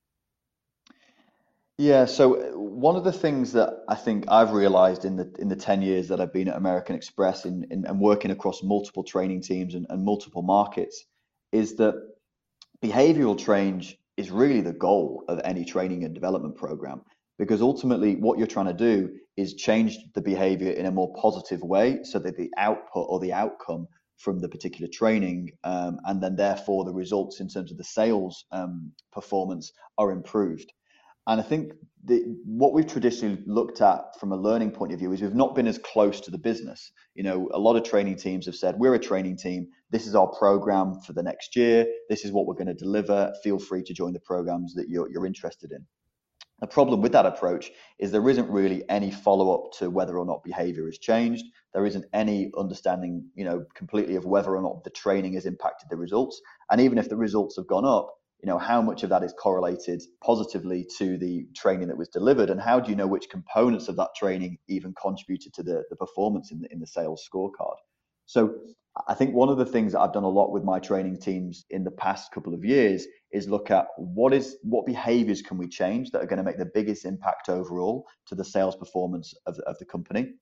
Yeah, 1.78 2.06
so 2.06 2.42
uh, 2.42 2.58
one 2.58 2.96
of 2.96 3.04
the 3.04 3.14
things 3.14 3.54
that 3.54 3.84
I 3.88 3.94
think 3.94 4.26
I've 4.30 4.54
realized 4.54 5.06
in 5.06 5.16
the 5.16 5.32
in 5.38 5.48
the 5.48 5.56
10 5.56 5.84
years 5.84 6.08
that 6.08 6.20
I've 6.20 6.34
been 6.34 6.48
at 6.48 6.58
American 6.58 6.96
Express 6.96 7.46
in, 7.46 7.68
in 7.70 7.86
and 7.86 8.00
working 8.00 8.32
across 8.32 8.64
multiple 8.64 9.04
training 9.04 9.44
teams 9.44 9.76
and, 9.76 9.86
and 9.92 10.04
multiple 10.04 10.42
markets 10.42 11.06
is 11.52 11.76
that 11.76 11.94
behavioral 12.82 13.38
change 13.38 14.00
is 14.20 14.30
really 14.30 14.60
the 14.60 14.74
goal 14.74 15.24
of 15.30 15.40
any 15.46 15.64
training 15.64 16.04
and 16.04 16.14
development 16.14 16.56
program 16.58 17.02
because 17.38 17.62
ultimately 17.62 18.18
what 18.18 18.38
you're 18.38 18.56
trying 18.56 18.66
to 18.66 18.74
do 18.74 19.10
is 19.38 19.54
change 19.54 19.98
the 20.14 20.22
behavior 20.22 20.72
in 20.72 20.88
a 20.88 20.92
more 20.92 21.14
positive 21.16 21.62
way 21.62 22.00
so 22.04 22.20
that 22.20 22.36
the 22.36 22.52
output 22.58 23.06
or 23.08 23.18
the 23.22 23.32
outcome 23.32 23.88
from 24.18 24.40
the 24.42 24.50
particular 24.50 24.90
training 24.92 25.50
um, 25.64 25.98
and 26.04 26.22
then 26.22 26.36
therefore 26.36 26.84
the 26.84 26.92
results 26.94 27.40
in 27.40 27.48
terms 27.48 27.72
of 27.72 27.78
the 27.78 27.84
sales 27.84 28.44
um, 28.52 28.92
performance 29.14 29.72
are 29.98 30.12
improved. 30.12 30.70
And 31.28 31.40
I 31.40 31.44
think 31.44 31.72
the, 32.06 32.24
what 32.46 32.74
we've 32.74 32.88
traditionally 32.88 33.44
looked 33.46 33.82
at 33.82 34.20
from 34.20 34.32
a 34.32 34.38
learning 34.38 34.72
point 34.72 34.94
of 34.94 35.00
view 35.00 35.12
is 35.12 35.22
we've 35.22 35.36
not 35.36 35.56
been 35.56 35.68
as 35.68 35.78
close 35.78 36.22
to 36.22 36.32
the 36.32 36.38
business. 36.38 36.92
You 37.14 37.24
know, 37.24 37.50
a 37.54 37.60
lot 37.60 37.76
of 37.76 37.84
training 37.84 38.16
teams 38.16 38.46
have 38.46 38.56
said, 38.56 38.76
we're 38.78 38.96
a 38.96 39.00
training 39.00 39.38
team. 39.38 39.68
This 39.90 40.08
is 40.08 40.16
our 40.16 40.28
program 40.28 41.02
for 41.02 41.14
the 41.14 41.24
next 41.24 41.56
year. 41.56 41.86
This 42.10 42.24
is 42.24 42.32
what 42.32 42.46
we're 42.46 42.54
going 42.54 42.68
to 42.68 42.74
deliver. 42.74 43.34
Feel 43.44 43.60
free 43.60 43.84
to 43.84 43.94
join 43.94 44.14
the 44.14 44.20
programs 44.22 44.74
that 44.76 44.88
you're, 44.88 45.12
you're 45.12 45.26
interested 45.26 45.72
in. 45.72 45.86
The 46.62 46.68
problem 46.68 47.02
with 47.02 47.14
that 47.14 47.26
approach 47.26 47.72
is 48.00 48.12
there 48.12 48.30
isn't 48.30 48.50
really 48.50 48.84
any 48.90 49.12
follow 49.12 49.54
up 49.54 49.72
to 49.80 49.90
whether 49.90 50.18
or 50.18 50.26
not 50.26 50.44
behavior 50.44 50.86
has 50.86 50.98
changed. 50.98 51.46
There 51.74 51.86
isn't 51.86 52.06
any 52.14 52.52
understanding, 52.58 53.30
you 53.36 53.46
know, 53.46 53.66
completely 53.76 54.16
of 54.16 54.26
whether 54.26 54.56
or 54.56 54.62
not 54.62 54.84
the 54.84 54.90
training 54.90 55.34
has 55.34 55.46
impacted 55.46 55.90
the 55.90 55.96
results. 55.96 56.42
And 56.70 56.82
even 56.82 56.98
if 56.98 57.08
the 57.08 57.16
results 57.16 57.56
have 57.56 57.68
gone 57.68 57.86
up, 57.86 58.14
you 58.42 58.48
know 58.48 58.58
how 58.58 58.82
much 58.82 59.04
of 59.04 59.10
that 59.10 59.24
is 59.24 59.34
correlated 59.34 60.02
positively 60.24 60.88
to 60.98 61.18
the 61.18 61.48
training 61.56 61.88
that 61.90 61.98
was 61.98 62.10
delivered? 62.10 62.50
And 62.50 62.62
how 62.62 62.80
do 62.80 62.90
you 62.90 62.96
know 62.96 63.08
which 63.08 63.30
components 63.30 63.88
of 63.88 63.96
that 63.98 64.10
training 64.16 64.58
even 64.68 64.94
contributed 64.94 65.54
to 65.56 65.64
the, 65.64 65.84
the 65.90 65.96
performance 65.96 66.52
in 66.52 66.62
the, 66.62 66.72
in 66.72 66.80
the 66.80 66.88
sales 66.88 67.28
scorecard? 67.32 67.78
So 68.26 68.56
i 69.08 69.14
think 69.14 69.34
one 69.34 69.50
of 69.50 69.58
the 69.58 69.66
things 69.66 69.94
that 69.94 70.00
i've 70.00 70.14
done 70.14 70.24
a 70.24 70.30
lot 70.30 70.52
with 70.52 70.64
my 70.64 70.80
training 70.80 71.18
teams 71.18 71.66
in 71.70 71.84
the 71.84 71.92
past 71.92 72.32
couple 72.32 72.54
of 72.54 72.66
years 72.66 73.06
is 73.32 73.48
look 73.48 73.72
at 73.72 73.88
what 73.98 74.34
is 74.34 74.58
what 74.64 74.86
behaviors 74.86 75.42
can 75.42 75.58
we 75.58 75.68
change 75.68 76.12
that 76.12 76.22
are 76.22 76.26
going 76.26 76.38
to 76.38 76.44
make 76.44 76.58
the 76.58 76.72
biggest 76.74 77.06
impact 77.06 77.50
overall 77.50 78.06
to 78.26 78.36
the 78.36 78.44
sales 78.44 78.76
performance 78.76 79.34
of, 79.46 79.58
of 79.60 79.78
the 79.78 79.86
company 79.86 80.34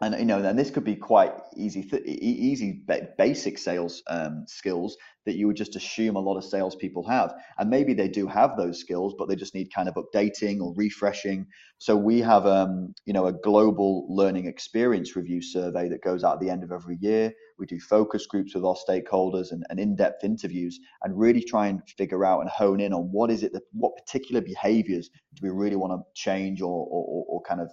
and 0.00 0.18
you 0.18 0.24
know, 0.24 0.42
and 0.42 0.58
this 0.58 0.70
could 0.70 0.84
be 0.84 0.96
quite 0.96 1.32
easy, 1.56 1.82
th- 1.82 2.02
easy 2.04 2.82
basic 3.18 3.58
sales 3.58 4.02
um, 4.08 4.44
skills 4.46 4.96
that 5.26 5.36
you 5.36 5.46
would 5.46 5.56
just 5.56 5.76
assume 5.76 6.16
a 6.16 6.20
lot 6.20 6.38
of 6.38 6.44
salespeople 6.44 7.06
have, 7.06 7.34
and 7.58 7.68
maybe 7.68 7.92
they 7.92 8.08
do 8.08 8.26
have 8.26 8.56
those 8.56 8.80
skills, 8.80 9.14
but 9.18 9.28
they 9.28 9.36
just 9.36 9.54
need 9.54 9.72
kind 9.74 9.88
of 9.88 9.94
updating 9.96 10.60
or 10.60 10.72
refreshing. 10.74 11.46
So 11.78 11.96
we 11.96 12.20
have, 12.20 12.46
um, 12.46 12.94
you 13.04 13.12
know, 13.12 13.26
a 13.26 13.32
global 13.32 14.06
learning 14.08 14.46
experience 14.46 15.16
review 15.16 15.42
survey 15.42 15.88
that 15.90 16.02
goes 16.02 16.24
out 16.24 16.34
at 16.34 16.40
the 16.40 16.50
end 16.50 16.64
of 16.64 16.72
every 16.72 16.96
year. 17.00 17.32
We 17.58 17.66
do 17.66 17.78
focus 17.78 18.26
groups 18.26 18.54
with 18.54 18.64
our 18.64 18.76
stakeholders 18.76 19.52
and, 19.52 19.64
and 19.68 19.78
in-depth 19.78 20.24
interviews, 20.24 20.80
and 21.02 21.18
really 21.18 21.42
try 21.42 21.66
and 21.66 21.82
figure 21.98 22.24
out 22.24 22.40
and 22.40 22.48
hone 22.48 22.80
in 22.80 22.94
on 22.94 23.12
what 23.12 23.30
is 23.30 23.42
it 23.42 23.52
that 23.52 23.62
what 23.72 23.96
particular 23.96 24.40
behaviors 24.40 25.10
do 25.34 25.40
we 25.42 25.50
really 25.50 25.76
want 25.76 25.92
to 25.92 26.00
change 26.14 26.62
or, 26.62 26.86
or, 26.90 27.24
or 27.28 27.42
kind 27.42 27.60
of 27.60 27.70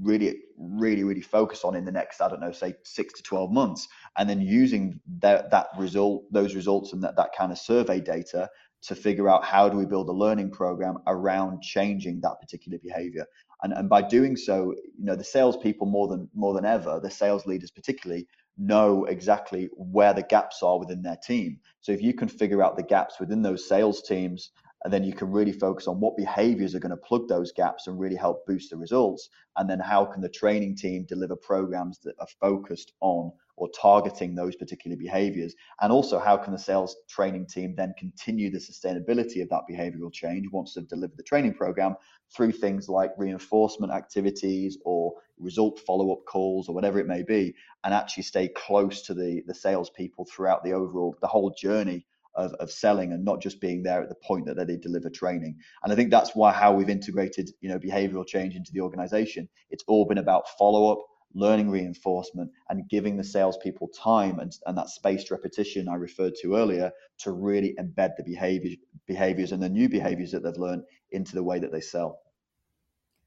really 0.00 0.38
really 0.58 1.04
really 1.04 1.20
focus 1.20 1.64
on 1.64 1.76
in 1.76 1.84
the 1.84 1.92
next 1.92 2.20
i 2.20 2.28
don't 2.28 2.40
know 2.40 2.50
say 2.50 2.74
six 2.82 3.12
to 3.12 3.22
12 3.22 3.52
months 3.52 3.88
and 4.16 4.28
then 4.28 4.40
using 4.40 4.98
that 5.18 5.50
that 5.50 5.68
result 5.76 6.24
those 6.32 6.54
results 6.54 6.92
and 6.92 7.02
that, 7.02 7.14
that 7.16 7.30
kind 7.36 7.52
of 7.52 7.58
survey 7.58 8.00
data 8.00 8.48
to 8.82 8.94
figure 8.94 9.28
out 9.28 9.44
how 9.44 9.68
do 9.68 9.76
we 9.76 9.84
build 9.84 10.08
a 10.08 10.12
learning 10.12 10.50
program 10.50 10.98
around 11.06 11.62
changing 11.62 12.20
that 12.20 12.40
particular 12.40 12.78
behavior. 12.78 13.26
And, 13.62 13.72
and 13.72 13.88
by 13.88 14.02
doing 14.02 14.36
so 14.36 14.74
you 14.98 15.04
know 15.04 15.16
the 15.16 15.24
salespeople 15.24 15.86
more 15.86 16.08
than 16.08 16.28
more 16.34 16.52
than 16.52 16.66
ever 16.66 17.00
the 17.02 17.10
sales 17.10 17.46
leaders 17.46 17.70
particularly 17.70 18.26
know 18.58 19.04
exactly 19.06 19.68
where 19.72 20.12
the 20.12 20.22
gaps 20.22 20.62
are 20.62 20.78
within 20.78 21.02
their 21.02 21.16
team. 21.16 21.58
So 21.80 21.92
if 21.92 22.02
you 22.02 22.12
can 22.14 22.28
figure 22.28 22.62
out 22.62 22.76
the 22.76 22.82
gaps 22.82 23.18
within 23.18 23.42
those 23.42 23.66
sales 23.66 24.02
teams 24.02 24.50
and 24.86 24.92
then 24.92 25.02
you 25.02 25.12
can 25.12 25.32
really 25.32 25.50
focus 25.50 25.88
on 25.88 25.98
what 25.98 26.16
behaviors 26.16 26.72
are 26.72 26.78
going 26.78 26.90
to 26.90 26.96
plug 26.96 27.26
those 27.26 27.50
gaps 27.50 27.88
and 27.88 27.98
really 27.98 28.14
help 28.14 28.46
boost 28.46 28.70
the 28.70 28.76
results. 28.76 29.30
And 29.56 29.68
then 29.68 29.80
how 29.80 30.04
can 30.04 30.22
the 30.22 30.28
training 30.28 30.76
team 30.76 31.04
deliver 31.08 31.34
programs 31.34 31.98
that 32.04 32.14
are 32.20 32.28
focused 32.40 32.92
on 33.00 33.32
or 33.56 33.68
targeting 33.70 34.36
those 34.36 34.54
particular 34.54 34.96
behaviors? 34.96 35.56
And 35.80 35.90
also 35.90 36.20
how 36.20 36.36
can 36.36 36.52
the 36.52 36.58
sales 36.60 36.94
training 37.08 37.46
team 37.46 37.74
then 37.74 37.94
continue 37.98 38.48
the 38.48 38.60
sustainability 38.60 39.42
of 39.42 39.48
that 39.48 39.62
behavioral 39.68 40.12
change 40.12 40.46
once 40.52 40.74
they've 40.74 40.86
delivered 40.86 41.16
the 41.16 41.24
training 41.24 41.54
program 41.54 41.96
through 42.32 42.52
things 42.52 42.88
like 42.88 43.10
reinforcement 43.18 43.92
activities 43.92 44.78
or 44.84 45.14
result 45.36 45.80
follow-up 45.80 46.24
calls 46.28 46.68
or 46.68 46.76
whatever 46.76 47.00
it 47.00 47.08
may 47.08 47.24
be 47.24 47.52
and 47.82 47.92
actually 47.92 48.22
stay 48.22 48.46
close 48.46 49.02
to 49.02 49.14
the 49.14 49.42
the 49.46 49.54
salespeople 49.54 50.24
throughout 50.24 50.62
the 50.64 50.72
overall 50.72 51.14
the 51.20 51.26
whole 51.26 51.50
journey 51.50 52.06
of, 52.36 52.52
of 52.54 52.70
selling 52.70 53.12
and 53.12 53.24
not 53.24 53.40
just 53.40 53.60
being 53.60 53.82
there 53.82 54.02
at 54.02 54.08
the 54.08 54.14
point 54.14 54.46
that 54.46 54.56
they 54.66 54.76
deliver 54.76 55.10
training. 55.10 55.56
And 55.82 55.92
I 55.92 55.96
think 55.96 56.10
that's 56.10 56.34
why 56.34 56.52
how 56.52 56.72
we've 56.72 56.90
integrated, 56.90 57.50
you 57.60 57.68
know, 57.68 57.78
behavioral 57.78 58.26
change 58.26 58.54
into 58.54 58.72
the 58.72 58.80
organization. 58.80 59.48
It's 59.70 59.84
all 59.86 60.06
been 60.06 60.18
about 60.18 60.48
follow 60.58 60.92
up, 60.92 60.98
learning 61.34 61.70
reinforcement, 61.70 62.50
and 62.68 62.88
giving 62.88 63.16
the 63.16 63.24
salespeople 63.24 63.88
time 63.88 64.38
and, 64.38 64.52
and 64.66 64.78
that 64.78 64.90
spaced 64.90 65.30
repetition 65.30 65.88
I 65.88 65.94
referred 65.94 66.34
to 66.42 66.56
earlier 66.56 66.92
to 67.18 67.32
really 67.32 67.74
embed 67.78 68.16
the 68.16 68.24
behavior, 68.24 68.76
behaviors 69.06 69.52
and 69.52 69.62
the 69.62 69.68
new 69.68 69.88
behaviors 69.88 70.32
that 70.32 70.42
they've 70.42 70.56
learned 70.56 70.84
into 71.10 71.34
the 71.34 71.42
way 71.42 71.58
that 71.58 71.72
they 71.72 71.80
sell. 71.80 72.20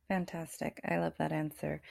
Fantastic. 0.07 0.81
I 0.83 0.97
love 0.97 1.13
that 1.19 1.31
answer. 1.31 1.81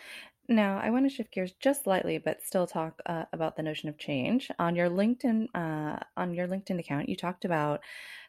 Now, 0.50 0.80
I 0.82 0.88
want 0.88 1.04
to 1.04 1.14
shift 1.14 1.32
gears 1.32 1.52
just 1.60 1.84
slightly, 1.84 2.16
but 2.16 2.42
still 2.42 2.66
talk 2.66 3.02
uh, 3.04 3.24
about 3.34 3.56
the 3.56 3.62
notion 3.62 3.90
of 3.90 3.98
change. 3.98 4.50
On 4.58 4.74
your 4.74 4.88
LinkedIn, 4.88 5.48
uh, 5.54 5.98
on 6.16 6.32
your 6.32 6.48
LinkedIn 6.48 6.78
account, 6.78 7.08
you 7.08 7.16
talked 7.16 7.44
about 7.44 7.80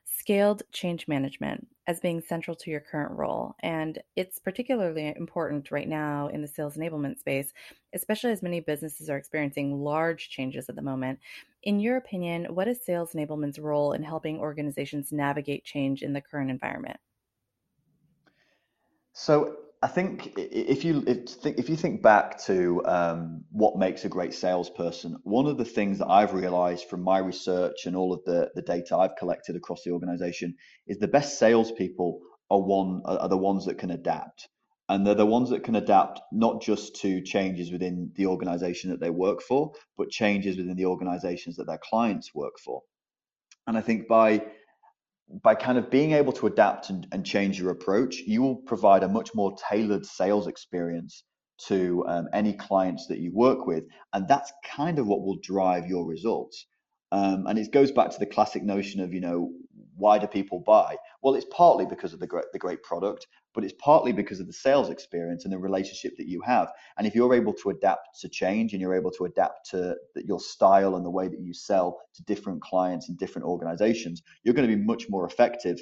scaled 0.03 0.63
change 0.73 1.07
management 1.07 1.65
as 1.87 2.01
being 2.01 2.19
central 2.19 2.57
to 2.57 2.69
your 2.69 2.81
current 2.81 3.17
role, 3.17 3.55
and 3.61 3.99
it's 4.17 4.37
particularly 4.37 5.13
important 5.15 5.71
right 5.71 5.87
now 5.87 6.27
in 6.27 6.41
the 6.41 6.47
sales 6.47 6.75
enablement 6.75 7.19
space, 7.19 7.53
especially 7.93 8.31
as 8.31 8.43
many 8.43 8.59
businesses 8.59 9.09
are 9.09 9.17
experiencing 9.17 9.81
large 9.81 10.29
changes 10.29 10.67
at 10.67 10.75
the 10.75 10.81
moment. 10.81 11.19
In 11.63 11.79
your 11.79 11.95
opinion, 11.95 12.53
what 12.53 12.67
is 12.67 12.83
sales 12.83 13.13
enablement's 13.13 13.59
role 13.59 13.93
in 13.93 14.03
helping 14.03 14.39
organizations 14.39 15.13
navigate 15.13 15.63
change 15.63 16.03
in 16.03 16.11
the 16.11 16.21
current 16.21 16.51
environment? 16.51 16.99
So 19.13 19.57
I 19.81 19.87
think 19.87 20.33
if 20.35 20.83
you 20.83 21.03
if, 21.07 21.69
you 21.69 21.77
think 21.77 22.01
back 22.01 22.37
to 22.43 22.81
um, 22.85 23.45
what 23.49 23.77
makes 23.77 24.03
a 24.03 24.09
great 24.09 24.33
salesperson, 24.33 25.17
one 25.23 25.45
of 25.45 25.57
the 25.57 25.63
things 25.63 25.99
that 25.99 26.09
I've 26.09 26.33
realized 26.33 26.89
from 26.89 27.01
my 27.01 27.19
research 27.19 27.85
and 27.85 27.95
all 27.95 28.11
of 28.11 28.21
the, 28.25 28.51
the 28.55 28.61
data 28.61 28.97
I've 28.97 29.15
collected 29.15 29.55
across 29.55 29.83
the 29.83 29.91
organization 29.91 30.55
is 30.85 30.97
the 30.97 31.07
best 31.07 31.39
salespeople 31.39 32.19
are 32.49 32.59
one 32.59 33.03
are 33.05 33.29
the 33.29 33.37
ones 33.37 33.65
that 33.65 33.77
can 33.77 33.91
adapt. 33.91 34.49
And 34.89 35.05
they're 35.07 35.15
the 35.15 35.25
ones 35.25 35.51
that 35.51 35.63
can 35.63 35.75
adapt 35.75 36.19
not 36.33 36.61
just 36.61 36.95
to 36.97 37.21
changes 37.21 37.71
within 37.71 38.11
the 38.15 38.25
organization 38.25 38.89
that 38.89 38.99
they 38.99 39.11
work 39.11 39.41
for, 39.41 39.71
but 39.97 40.09
changes 40.09 40.57
within 40.57 40.75
the 40.75 40.87
organizations 40.87 41.55
that 41.55 41.67
their 41.67 41.79
clients 41.81 42.35
work 42.35 42.59
for. 42.59 42.81
And 43.67 43.77
I 43.77 43.81
think 43.81 44.07
by 44.07 44.43
by 45.43 45.55
kind 45.55 45.77
of 45.77 45.89
being 45.89 46.13
able 46.13 46.33
to 46.33 46.47
adapt 46.47 46.89
and, 46.89 47.07
and 47.11 47.25
change 47.25 47.59
your 47.59 47.71
approach, 47.71 48.17
you 48.17 48.41
will 48.41 48.55
provide 48.55 49.03
a 49.03 49.07
much 49.07 49.35
more 49.35 49.55
tailored 49.69 50.05
sales 50.05 50.47
experience 50.47 51.23
to 51.67 52.03
um, 52.07 52.27
any 52.33 52.53
clients 52.53 53.07
that 53.07 53.19
you 53.19 53.31
work 53.33 53.67
with. 53.67 53.83
And 54.13 54.27
that's 54.27 54.51
kind 54.65 54.97
of 54.97 55.07
what 55.07 55.21
will 55.21 55.37
drive 55.41 55.87
your 55.87 56.05
results. 56.07 56.65
Um, 57.11 57.47
and 57.47 57.59
it 57.59 57.71
goes 57.71 57.91
back 57.91 58.11
to 58.11 58.19
the 58.19 58.25
classic 58.25 58.63
notion 58.63 59.01
of, 59.01 59.13
you 59.13 59.21
know, 59.21 59.51
why 59.99 60.17
do 60.17 60.27
people 60.27 60.59
buy? 60.59 60.95
Well, 61.21 61.35
it's 61.35 61.45
partly 61.51 61.85
because 61.85 62.13
of 62.13 62.19
the 62.19 62.27
great, 62.27 62.45
the 62.53 62.59
great 62.59 62.81
product, 62.83 63.27
but 63.53 63.63
it's 63.63 63.73
partly 63.79 64.11
because 64.11 64.39
of 64.39 64.47
the 64.47 64.53
sales 64.53 64.89
experience 64.89 65.43
and 65.43 65.53
the 65.53 65.59
relationship 65.59 66.17
that 66.17 66.27
you 66.27 66.41
have. 66.41 66.71
And 66.97 67.05
if 67.05 67.15
you're 67.15 67.33
able 67.33 67.53
to 67.53 67.69
adapt 67.69 68.19
to 68.21 68.29
change 68.29 68.73
and 68.73 68.81
you're 68.81 68.95
able 68.95 69.11
to 69.11 69.25
adapt 69.25 69.69
to 69.71 69.95
your 70.15 70.39
style 70.39 70.95
and 70.95 71.05
the 71.05 71.09
way 71.09 71.27
that 71.27 71.39
you 71.39 71.53
sell 71.53 71.99
to 72.15 72.23
different 72.23 72.61
clients 72.61 73.09
and 73.09 73.17
different 73.17 73.47
organizations, 73.47 74.21
you're 74.43 74.55
going 74.55 74.69
to 74.69 74.75
be 74.75 74.81
much 74.81 75.09
more 75.09 75.25
effective 75.25 75.79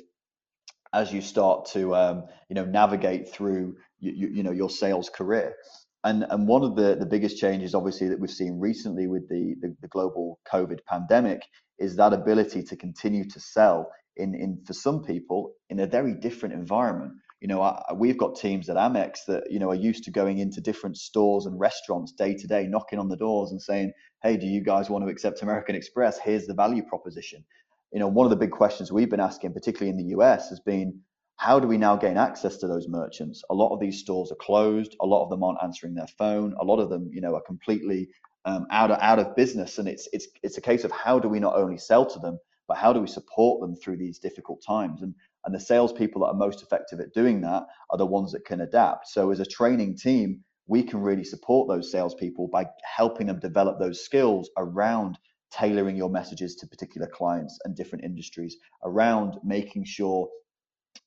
as 0.94 1.14
you 1.14 1.22
start 1.22 1.66
to 1.66 1.96
um, 1.96 2.24
you 2.50 2.56
know 2.56 2.66
navigate 2.66 3.30
through 3.30 3.76
you, 4.00 4.12
you, 4.12 4.28
you 4.30 4.44
know 4.44 4.52
your 4.52 4.70
sales 4.70 5.10
career. 5.10 5.56
And, 6.04 6.26
and 6.30 6.48
one 6.48 6.64
of 6.64 6.76
the, 6.76 6.96
the 6.96 7.06
biggest 7.06 7.38
changes, 7.38 7.76
obviously, 7.76 8.08
that 8.08 8.20
we've 8.20 8.32
seen 8.32 8.60
recently 8.60 9.08
with 9.08 9.28
the, 9.28 9.56
the, 9.60 9.76
the 9.82 9.88
global 9.90 10.40
COVID 10.50 10.80
pandemic 10.86 11.42
is 11.80 11.96
that 11.96 12.14
ability 12.14 12.64
to 12.64 12.76
continue 12.76 13.28
to 13.30 13.40
sell 13.40 13.92
in, 14.18 14.34
in 14.36 14.64
for 14.66 14.74
some 14.74 15.04
people 15.04 15.54
in 15.70 15.80
a 15.80 15.88
very 15.88 16.14
different 16.14 16.56
environment. 16.56 17.14
You 17.40 17.48
know, 17.48 17.62
I, 17.62 17.94
we've 17.94 18.18
got 18.18 18.36
teams 18.36 18.68
at 18.70 18.78
Amex 18.78 19.26
that 19.28 19.44
you 19.50 19.60
know 19.60 19.70
are 19.70 19.76
used 19.76 20.04
to 20.06 20.12
going 20.12 20.40
into 20.40 20.60
different 20.60 20.98
stores 20.98 21.46
and 21.46 21.60
restaurants 21.60 22.12
day 22.12 22.34
to 22.34 22.48
day, 22.48 22.66
knocking 22.68 23.00
on 23.00 23.10
the 23.10 23.18
doors 23.18 23.52
and 23.52 23.62
saying, 23.62 23.92
"Hey, 24.24 24.38
do 24.38 24.48
you 24.48 24.64
guys 24.64 24.90
want 24.90 25.06
to 25.06 25.12
accept 25.12 25.44
American 25.44 25.76
Express? 25.76 26.18
Here's 26.18 26.48
the 26.48 26.56
value 26.56 26.84
proposition." 26.84 27.46
You 27.94 28.00
know, 28.00 28.08
one 28.08 28.26
of 28.26 28.32
the 28.32 28.36
big 28.36 28.52
questions 28.52 28.92
we've 28.92 29.10
been 29.10 29.20
asking, 29.20 29.54
particularly 29.54 29.92
in 29.92 29.98
the 29.98 30.16
US, 30.18 30.50
has 30.50 30.60
been, 30.60 31.00
how 31.38 31.60
do 31.60 31.68
we 31.68 31.78
now 31.78 31.96
gain 31.96 32.18
access 32.18 32.58
to 32.58 32.68
those 32.68 32.88
merchants? 32.90 33.44
A 33.50 33.54
lot 33.54 33.74
of 33.74 33.80
these 33.80 34.00
stores 34.00 34.32
are 34.32 34.36
closed. 34.42 34.96
A 35.02 35.06
lot 35.06 35.24
of 35.24 35.30
them 35.30 35.44
aren't 35.44 35.64
answering 35.64 35.94
their 35.94 36.08
phone. 36.18 36.54
A 36.60 36.66
lot 36.66 36.80
of 36.80 36.90
them, 36.90 37.10
you 37.14 37.22
know, 37.22 37.36
are 37.36 37.44
completely 37.46 38.10
um, 38.48 38.66
out 38.72 38.90
of 38.92 39.00
out 39.02 39.20
of 39.20 39.36
business. 39.36 39.78
And 39.78 39.88
it's 39.88 40.08
it's 40.14 40.28
it's 40.42 40.58
a 40.58 40.62
case 40.62 40.84
of 40.84 40.92
how 40.92 41.20
do 41.20 41.28
we 41.28 41.40
not 41.40 41.56
only 41.56 41.78
sell 41.78 42.06
to 42.06 42.20
them, 42.20 42.40
but 42.68 42.78
how 42.78 42.94
do 42.94 43.02
we 43.02 43.08
support 43.08 43.62
them 43.62 43.76
through 43.76 43.98
these 43.98 44.18
difficult 44.18 44.64
times? 44.66 45.02
And 45.04 45.14
and 45.46 45.54
the 45.54 45.60
salespeople 45.60 46.22
that 46.22 46.28
are 46.28 46.34
most 46.34 46.64
effective 46.64 47.00
at 47.00 47.14
doing 47.14 47.42
that 47.42 47.64
are 47.92 47.98
the 47.98 48.06
ones 48.06 48.32
that 48.32 48.46
can 48.46 48.62
adapt. 48.62 49.08
So 49.08 49.32
as 49.32 49.40
a 49.40 49.46
training 49.46 49.98
team, 49.98 50.44
we 50.66 50.84
can 50.84 51.02
really 51.02 51.24
support 51.24 51.68
those 51.68 51.92
salespeople 51.92 52.48
by 52.48 52.66
helping 52.84 53.28
them 53.28 53.40
develop 53.40 53.80
those 53.80 54.04
skills 54.04 54.50
around 54.58 55.18
tailoring 55.52 55.96
your 55.96 56.10
messages 56.10 56.56
to 56.58 56.68
particular 56.68 57.08
clients 57.08 57.58
and 57.64 57.76
different 57.76 58.04
industries, 58.04 58.58
around 58.84 59.38
making 59.44 59.86
sure 59.86 60.28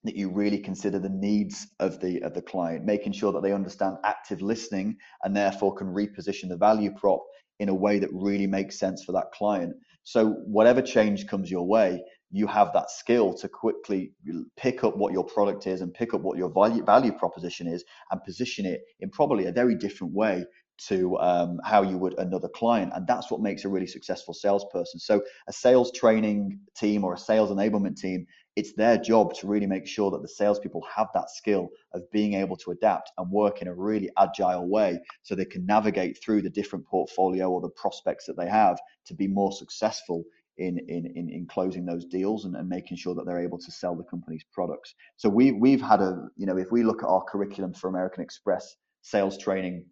that 0.05 0.17
you 0.17 0.31
really 0.31 0.59
consider 0.59 0.99
the 0.99 1.09
needs 1.09 1.67
of 1.79 2.01
the 2.01 2.23
of 2.23 2.35
the 2.35 2.43
client, 2.43 2.85
making 2.85 3.13
sure 3.13 3.33
that 3.33 3.43
they 3.43 3.53
understand 3.53 3.97
active 4.05 4.43
listening 4.43 4.97
and 5.23 5.37
therefore 5.37 5.75
can 5.75 5.89
reposition 5.89 6.49
the 6.49 6.57
value 6.57 6.93
prop 6.97 7.23
in 7.59 7.69
a 7.69 7.75
way 7.75 7.99
that 7.99 8.11
really 8.13 8.47
makes 8.47 8.79
sense 8.79 9.05
for 9.05 9.13
that 9.13 9.31
client. 9.33 9.75
So 10.05 10.31
whatever 10.47 10.81
change 10.81 11.27
comes 11.27 11.51
your 11.51 11.67
way, 11.67 12.03
you 12.31 12.47
have 12.47 12.73
that 12.73 12.91
skill 12.91 13.35
to 13.35 13.49
quickly 13.49 14.13
pick 14.57 14.83
up 14.85 14.97
what 14.97 15.13
your 15.13 15.25
product 15.25 15.67
is 15.67 15.81
and 15.81 15.93
pick 15.93 16.15
up 16.15 16.23
what 16.23 16.39
your 16.39 16.51
value 16.51 16.85
value 16.85 17.13
proposition 17.13 17.67
is 17.67 17.85
and 18.11 18.23
position 18.23 18.65
it 18.67 18.81
in 19.01 19.11
probably 19.11 19.47
a 19.47 19.53
very 19.53 19.75
different 19.75 20.15
way 20.15 20.45
to 20.89 21.19
um, 21.19 21.61
how 21.65 21.83
you 21.83 21.99
would 21.99 22.19
another 22.19 22.49
client. 22.49 22.93
And 22.95 23.07
that's 23.07 23.31
what 23.31 23.41
makes 23.41 23.65
a 23.65 23.69
really 23.69 23.87
successful 23.87 24.33
salesperson. 24.33 24.99
So 24.99 25.23
a 25.47 25.53
sales 25.53 25.93
training 25.93 26.59
team 26.75 27.05
or 27.05 27.15
a 27.15 27.19
sales 27.19 27.51
enablement 27.51 27.97
team, 27.97 28.27
it's 28.57 28.73
their 28.73 28.99
job 28.99 29.33
to 29.35 29.47
really 29.47 29.67
make 29.67 29.87
sure 29.87 30.11
that 30.11 30.23
the 30.23 30.29
salespeople 30.29 30.85
have 30.95 31.09
that 31.15 31.31
skill 31.31 31.69
of 31.95 32.11
being 32.11 32.35
able 32.35 32.57
to 32.57 32.73
adapt 32.73 33.11
and 33.19 33.31
work 33.31 33.63
in 33.63 33.69
a 33.69 33.75
really 33.75 34.11
agile 34.19 34.69
way 34.69 35.01
so 35.23 35.35
they 35.35 35.45
can 35.45 35.65
navigate 35.65 36.19
through 36.23 36.43
the 36.43 36.51
different 36.51 36.87
portfolio 36.87 37.49
or 37.49 37.61
the 37.61 37.71
prospects 37.71 38.27
that 38.27 38.37
they 38.37 38.49
have 38.49 38.79
to 39.07 39.15
be 39.15 39.29
more 39.29 39.53
successful 39.53 40.25
in, 40.59 40.79
in, 40.89 41.07
in, 41.15 41.31
in 41.31 41.47
closing 41.47 41.87
those 41.87 42.05
deals 42.05 42.45
and, 42.45 42.55
and 42.55 42.69
making 42.69 42.97
sure 42.97 43.15
that 43.15 43.25
they're 43.25 43.43
able 43.43 43.59
to 43.59 43.73
sell 43.73 43.97
the 43.97 44.05
company's 44.05 44.45
products. 44.53 44.95
So 45.17 45.29
we, 45.29 45.53
we've 45.53 45.81
had 45.81 46.01
a, 46.01 46.29
you 46.37 46.47
know, 46.47 46.59
if 46.59 46.71
we 46.71 46.83
look 46.83 47.03
at 47.03 47.09
our 47.09 47.25
curriculum 47.25 47.73
for 47.73 47.89
American 47.89 48.23
Express 48.23 48.77
sales 49.03 49.39
training 49.39 49.87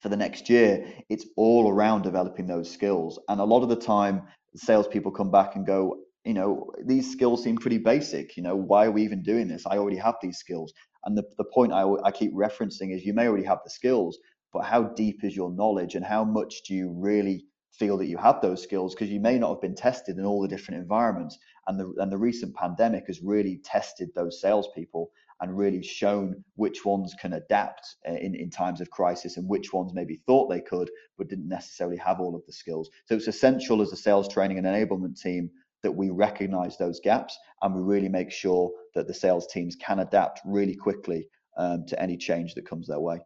for 0.00 0.10
the 0.10 0.16
next 0.16 0.50
year, 0.50 0.86
it's 1.08 1.26
all 1.36 1.70
around 1.70 2.02
developing 2.02 2.46
those 2.46 2.70
skills. 2.70 3.18
And 3.28 3.40
a 3.40 3.44
lot 3.44 3.62
of 3.62 3.70
the 3.70 3.76
time, 3.76 4.22
salespeople 4.56 5.12
come 5.12 5.30
back 5.30 5.56
and 5.56 5.66
go, 5.66 6.03
you 6.24 6.34
know, 6.34 6.70
these 6.84 7.10
skills 7.10 7.42
seem 7.42 7.56
pretty 7.56 7.78
basic. 7.78 8.36
You 8.36 8.42
know, 8.42 8.56
why 8.56 8.86
are 8.86 8.90
we 8.90 9.02
even 9.02 9.22
doing 9.22 9.48
this? 9.48 9.66
I 9.66 9.78
already 9.78 9.98
have 9.98 10.16
these 10.22 10.38
skills. 10.38 10.72
And 11.04 11.16
the, 11.16 11.24
the 11.36 11.44
point 11.44 11.72
I, 11.72 11.84
I 12.02 12.10
keep 12.10 12.34
referencing 12.34 12.94
is 12.94 13.04
you 13.04 13.12
may 13.12 13.28
already 13.28 13.44
have 13.44 13.60
the 13.62 13.70
skills, 13.70 14.18
but 14.52 14.64
how 14.64 14.84
deep 14.84 15.22
is 15.22 15.36
your 15.36 15.50
knowledge 15.50 15.94
and 15.94 16.04
how 16.04 16.24
much 16.24 16.62
do 16.66 16.74
you 16.74 16.90
really 16.90 17.44
feel 17.72 17.98
that 17.98 18.06
you 18.06 18.16
have 18.16 18.40
those 18.40 18.62
skills 18.62 18.94
because 18.94 19.10
you 19.10 19.20
may 19.20 19.38
not 19.38 19.50
have 19.50 19.60
been 19.60 19.74
tested 19.74 20.16
in 20.16 20.24
all 20.24 20.40
the 20.40 20.48
different 20.48 20.80
environments 20.80 21.36
and 21.66 21.78
the 21.78 21.92
and 21.98 22.12
the 22.12 22.16
recent 22.16 22.54
pandemic 22.54 23.04
has 23.08 23.20
really 23.20 23.60
tested 23.64 24.08
those 24.14 24.40
salespeople 24.40 25.10
and 25.40 25.58
really 25.58 25.82
shown 25.82 26.44
which 26.54 26.84
ones 26.84 27.14
can 27.20 27.32
adapt 27.32 27.96
uh, 28.08 28.12
in, 28.12 28.36
in 28.36 28.48
times 28.48 28.80
of 28.80 28.88
crisis 28.90 29.36
and 29.36 29.48
which 29.48 29.72
ones 29.72 29.92
maybe 29.92 30.20
thought 30.24 30.48
they 30.48 30.60
could 30.60 30.88
but 31.18 31.28
didn't 31.28 31.48
necessarily 31.48 31.96
have 31.96 32.20
all 32.20 32.36
of 32.36 32.46
the 32.46 32.52
skills. 32.52 32.88
So 33.06 33.16
it's 33.16 33.26
essential 33.26 33.82
as 33.82 33.92
a 33.92 33.96
sales 33.96 34.28
training 34.32 34.58
and 34.58 34.66
enablement 34.66 35.20
team 35.20 35.50
that 35.84 35.92
we 35.92 36.10
recognize 36.10 36.76
those 36.76 37.00
gaps 37.00 37.38
and 37.62 37.74
we 37.74 37.80
really 37.80 38.08
make 38.08 38.32
sure 38.32 38.72
that 38.94 39.06
the 39.06 39.14
sales 39.14 39.46
teams 39.46 39.76
can 39.76 40.00
adapt 40.00 40.40
really 40.44 40.74
quickly 40.74 41.28
um, 41.56 41.86
to 41.86 42.02
any 42.02 42.16
change 42.16 42.54
that 42.54 42.68
comes 42.68 42.88
their 42.88 43.00
way. 43.00 43.20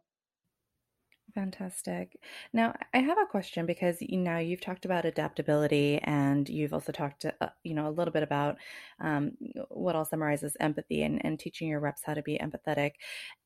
Fantastic. 1.35 2.17
Now, 2.53 2.75
I 2.93 2.99
have 2.99 3.17
a 3.19 3.25
question 3.25 3.65
because 3.65 3.97
now 4.01 4.39
you've 4.39 4.61
talked 4.61 4.85
about 4.85 5.05
adaptability 5.05 5.99
and 6.03 6.49
you've 6.49 6.73
also 6.73 6.91
talked, 6.91 7.25
uh, 7.25 7.49
you 7.63 7.75
know, 7.75 7.87
a 7.87 7.91
little 7.91 8.11
bit 8.11 8.23
about 8.23 8.57
um, 8.99 9.33
what 9.69 9.95
I'll 9.95 10.05
summarize 10.05 10.43
as 10.43 10.57
empathy 10.59 11.03
and, 11.03 11.23
and 11.23 11.39
teaching 11.39 11.67
your 11.67 11.81
reps 11.81 12.01
how 12.03 12.15
to 12.15 12.23
be 12.23 12.39
empathetic. 12.39 12.93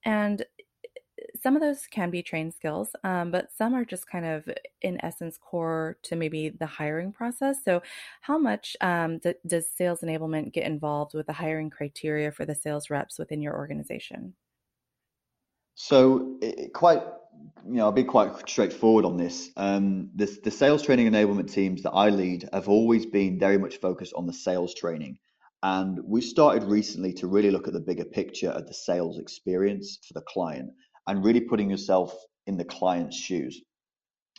And 0.06 0.46
some 1.42 1.56
of 1.56 1.62
those 1.62 1.88
can 1.88 2.10
be 2.10 2.22
trained 2.22 2.54
skills, 2.54 2.96
um, 3.04 3.32
but 3.32 3.52
some 3.52 3.74
are 3.74 3.86
just 3.86 4.08
kind 4.08 4.26
of, 4.26 4.48
in 4.82 5.04
essence, 5.04 5.38
core 5.38 5.98
to 6.04 6.16
maybe 6.16 6.50
the 6.50 6.66
hiring 6.66 7.12
process. 7.12 7.64
So, 7.64 7.82
how 8.22 8.38
much 8.38 8.76
um, 8.82 9.20
d- 9.20 9.36
does 9.46 9.70
sales 9.70 10.02
enablement 10.02 10.54
get 10.54 10.66
involved 10.66 11.14
with 11.14 11.28
the 11.28 11.34
hiring 11.34 11.70
criteria 11.70 12.32
for 12.32 12.46
the 12.46 12.56
sales 12.56 12.90
reps 12.90 13.20
within 13.20 13.42
your 13.42 13.56
organization? 13.56 14.34
So, 15.76 16.38
it, 16.42 16.74
quite 16.74 17.04
you 17.66 17.74
know, 17.76 17.86
I'll 17.86 17.92
be 17.92 18.04
quite 18.04 18.48
straightforward 18.48 19.06
on 19.06 19.18
this. 19.18 19.50
Um, 19.58 20.10
the, 20.16 20.26
the 20.44 20.52
sales 20.52 20.84
training 20.84 21.10
enablement 21.10 21.52
teams 21.52 21.84
that 21.84 21.92
I 21.92 22.10
lead 22.10 22.48
have 22.54 22.70
always 22.70 23.06
been 23.06 23.40
very 23.40 23.58
much 23.58 23.78
focused 23.78 24.14
on 24.16 24.28
the 24.28 24.34
sales 24.34 24.74
training. 24.76 25.18
And 25.64 26.00
we 26.04 26.20
started 26.20 26.64
recently 26.64 27.14
to 27.14 27.28
really 27.28 27.50
look 27.50 27.68
at 27.68 27.74
the 27.74 27.80
bigger 27.80 28.04
picture 28.04 28.50
of 28.50 28.68
the 28.68 28.74
sales 28.74 29.18
experience 29.18 29.98
for 30.06 30.14
the 30.14 30.26
client 30.28 30.72
and 31.08 31.24
really 31.24 31.42
putting 31.42 31.70
yourself 31.70 32.16
in 32.48 32.58
the 32.58 32.66
client's 32.66 33.18
shoes. 33.18 33.62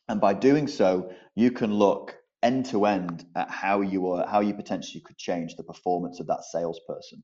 And 0.08 0.20
by 0.20 0.34
doing 0.34 0.66
so, 0.66 1.10
you 1.34 1.50
can 1.50 1.72
look 1.72 2.16
end 2.42 2.66
to 2.66 2.84
end 2.84 3.24
at 3.36 3.50
how 3.50 3.80
you 3.80 4.06
are, 4.10 4.26
how 4.26 4.40
you 4.40 4.54
potentially 4.54 5.00
could 5.00 5.16
change 5.16 5.56
the 5.56 5.62
performance 5.62 6.20
of 6.20 6.26
that 6.26 6.44
salesperson. 6.44 7.22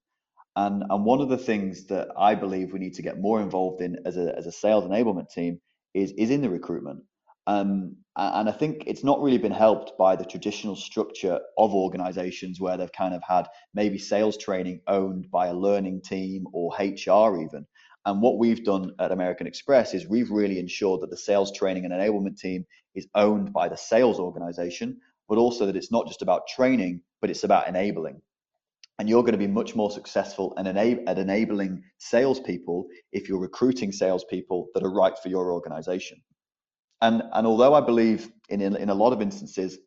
And, 0.56 0.82
and 0.88 1.04
one 1.04 1.20
of 1.20 1.28
the 1.28 1.38
things 1.38 1.87
that 1.87 2.09
I 2.18 2.35
believe 2.35 2.73
we 2.73 2.78
need 2.78 2.94
to 2.94 3.02
get 3.02 3.20
more 3.20 3.40
involved 3.40 3.82
in 3.82 3.99
as 4.04 4.16
a, 4.16 4.37
as 4.37 4.47
a 4.47 4.52
sales 4.52 4.85
enablement 4.85 5.30
team 5.30 5.61
is, 5.94 6.12
is 6.12 6.30
in 6.30 6.40
the 6.40 6.50
recruitment. 6.50 7.02
Um, 7.47 7.97
and 8.16 8.49
I 8.49 8.52
think 8.52 8.85
it's 8.87 9.04
not 9.04 9.23
really 9.23 9.38
been 9.38 9.52
helped 9.52 9.97
by 9.99 10.16
the 10.16 10.25
traditional 10.25 10.76
structure 10.76 11.40
of 11.56 11.75
organizations 11.75 12.61
where 12.61 12.76
they've 12.76 12.92
kind 12.92 13.14
of 13.14 13.23
had 13.26 13.47
maybe 13.75 13.99
sales 13.99 14.37
training 14.37 14.80
owned 14.87 15.30
by 15.30 15.47
a 15.47 15.54
learning 15.54 16.02
team 16.02 16.47
or 16.52 16.75
HR 16.78 17.40
even. 17.40 17.66
And 18.07 18.23
what 18.23 18.38
we've 18.38 18.64
done 18.64 18.92
at 18.99 19.12
American 19.12 19.47
Express 19.47 19.92
is 19.92 20.09
we've 20.09 20.30
really 20.30 20.59
ensured 20.59 21.02
that 21.02 21.11
the 21.11 21.16
sales 21.16 21.52
training 21.52 21.85
and 21.85 21.92
enablement 21.92 22.38
team 22.38 22.64
is 22.95 23.07
owned 23.14 23.52
by 23.52 23.69
the 23.69 23.76
sales 23.76 24.19
organization, 24.19 25.00
but 25.28 25.38
also 25.38 25.66
that 25.66 25.76
it's 25.76 25.92
not 25.92 26.07
just 26.07 26.23
about 26.23 26.49
training, 26.49 27.02
but 27.21 27.30
it's 27.30 27.45
about 27.45 27.69
enabling. 27.69 28.23
And 28.99 29.09
you're 29.09 29.23
going 29.23 29.33
to 29.33 29.38
be 29.38 29.47
much 29.47 29.75
more 29.75 29.90
successful 29.90 30.54
at 30.59 30.66
enabling 30.66 31.83
salespeople 31.99 32.87
if 33.12 33.28
you're 33.28 33.38
recruiting 33.38 33.92
salespeople 33.92 34.69
that 34.75 34.83
are 34.83 34.92
right 34.92 35.14
for 35.23 35.28
your 35.28 35.52
organization. 35.52 36.19
And, 37.02 37.23
and 37.33 37.47
although 37.47 37.75
I 37.75 37.80
believe 37.80 38.30
in, 38.49 38.61
in, 38.61 38.76
in 38.76 38.90
a 38.90 38.95
lot 38.95 39.12
of 39.12 39.23
instances, 39.23 39.78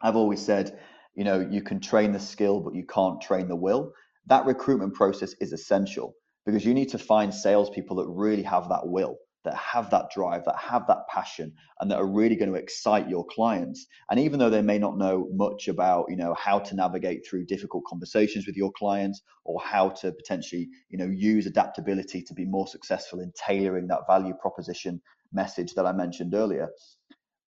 I've 0.00 0.16
always 0.16 0.44
said, 0.44 0.78
you 1.14 1.24
know, 1.24 1.40
you 1.40 1.62
can 1.62 1.80
train 1.80 2.12
the 2.12 2.20
skill, 2.20 2.60
but 2.60 2.74
you 2.74 2.84
can't 2.84 3.20
train 3.20 3.48
the 3.48 3.56
will. 3.56 3.92
That 4.26 4.44
recruitment 4.46 4.94
process 4.94 5.34
is 5.40 5.52
essential 5.52 6.14
because 6.46 6.64
you 6.64 6.74
need 6.74 6.90
to 6.90 6.98
find 6.98 7.32
salespeople 7.34 7.96
that 7.96 8.08
really 8.08 8.42
have 8.42 8.68
that 8.68 8.86
will 8.86 9.16
that 9.44 9.54
have 9.54 9.90
that 9.90 10.10
drive, 10.10 10.44
that 10.46 10.56
have 10.58 10.86
that 10.86 11.06
passion, 11.08 11.52
and 11.80 11.90
that 11.90 11.98
are 11.98 12.06
really 12.06 12.34
going 12.34 12.50
to 12.50 12.58
excite 12.58 13.08
your 13.08 13.24
clients. 13.26 13.86
And 14.10 14.18
even 14.18 14.38
though 14.38 14.50
they 14.50 14.62
may 14.62 14.78
not 14.78 14.96
know 14.96 15.28
much 15.32 15.68
about, 15.68 16.06
you 16.08 16.16
know, 16.16 16.34
how 16.34 16.58
to 16.58 16.74
navigate 16.74 17.26
through 17.28 17.46
difficult 17.46 17.84
conversations 17.88 18.46
with 18.46 18.56
your 18.56 18.72
clients 18.72 19.22
or 19.44 19.60
how 19.62 19.90
to 19.90 20.12
potentially, 20.12 20.68
you 20.88 20.98
know, 20.98 21.06
use 21.06 21.46
adaptability 21.46 22.22
to 22.22 22.34
be 22.34 22.46
more 22.46 22.66
successful 22.66 23.20
in 23.20 23.32
tailoring 23.36 23.86
that 23.88 24.06
value 24.08 24.34
proposition 24.40 25.00
message 25.32 25.74
that 25.74 25.86
I 25.86 25.92
mentioned 25.92 26.34
earlier, 26.34 26.68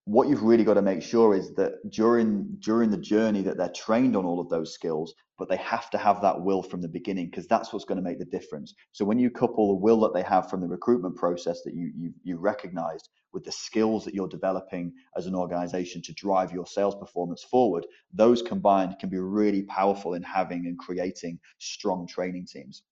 what 0.06 0.28
you've 0.28 0.44
really 0.44 0.62
got 0.62 0.75
to 0.75 0.82
make 0.82 1.02
sure 1.02 1.34
is 1.34 1.52
that 1.56 1.90
during 1.90 2.46
during 2.60 2.90
the 2.90 2.96
journey 2.96 3.42
that 3.42 3.56
they're 3.58 3.68
trained 3.68 4.16
on 4.16 4.25
all 4.25 4.40
of 4.40 4.48
those 4.48 4.72
skills 4.72 5.14
but 5.38 5.48
they 5.48 5.56
have 5.56 5.90
to 5.90 5.98
have 5.98 6.22
that 6.22 6.40
will 6.40 6.62
from 6.62 6.80
the 6.80 6.88
beginning 6.88 7.26
because 7.26 7.46
that's 7.46 7.72
what's 7.72 7.84
going 7.84 7.98
to 7.98 8.02
make 8.02 8.18
the 8.18 8.25
difference. 8.25 8.75
So 8.92 9.04
when 9.04 9.18
you 9.18 9.30
couple 9.30 9.68
the 9.68 9.75
will 9.75 10.00
that 10.00 10.14
they 10.14 10.22
have 10.22 10.48
from 10.48 10.62
the 10.62 10.68
recruitment 10.68 11.16
process 11.16 11.62
that 11.64 11.75
you 11.75 11.92
you, 11.94 12.12
you 12.22 12.38
recognized 12.38 13.10
with 13.32 13.44
the 13.44 13.52
skills 13.52 14.04
that 14.04 14.14
you're 14.14 14.28
developing 14.28 14.92
as 15.16 15.26
an 15.26 15.34
organization 15.34 16.00
to 16.02 16.14
drive 16.14 16.52
your 16.52 16.66
sales 16.66 16.94
performance 16.94 17.42
forward 17.42 17.84
those 18.14 18.40
combined 18.40 18.96
can 18.98 19.10
be 19.10 19.18
really 19.18 19.62
powerful 19.64 20.14
in 20.14 20.22
having 20.22 20.66
and 20.66 20.78
creating 20.78 21.38
strong 21.58 22.06
training 22.06 22.46
teams 22.46 22.82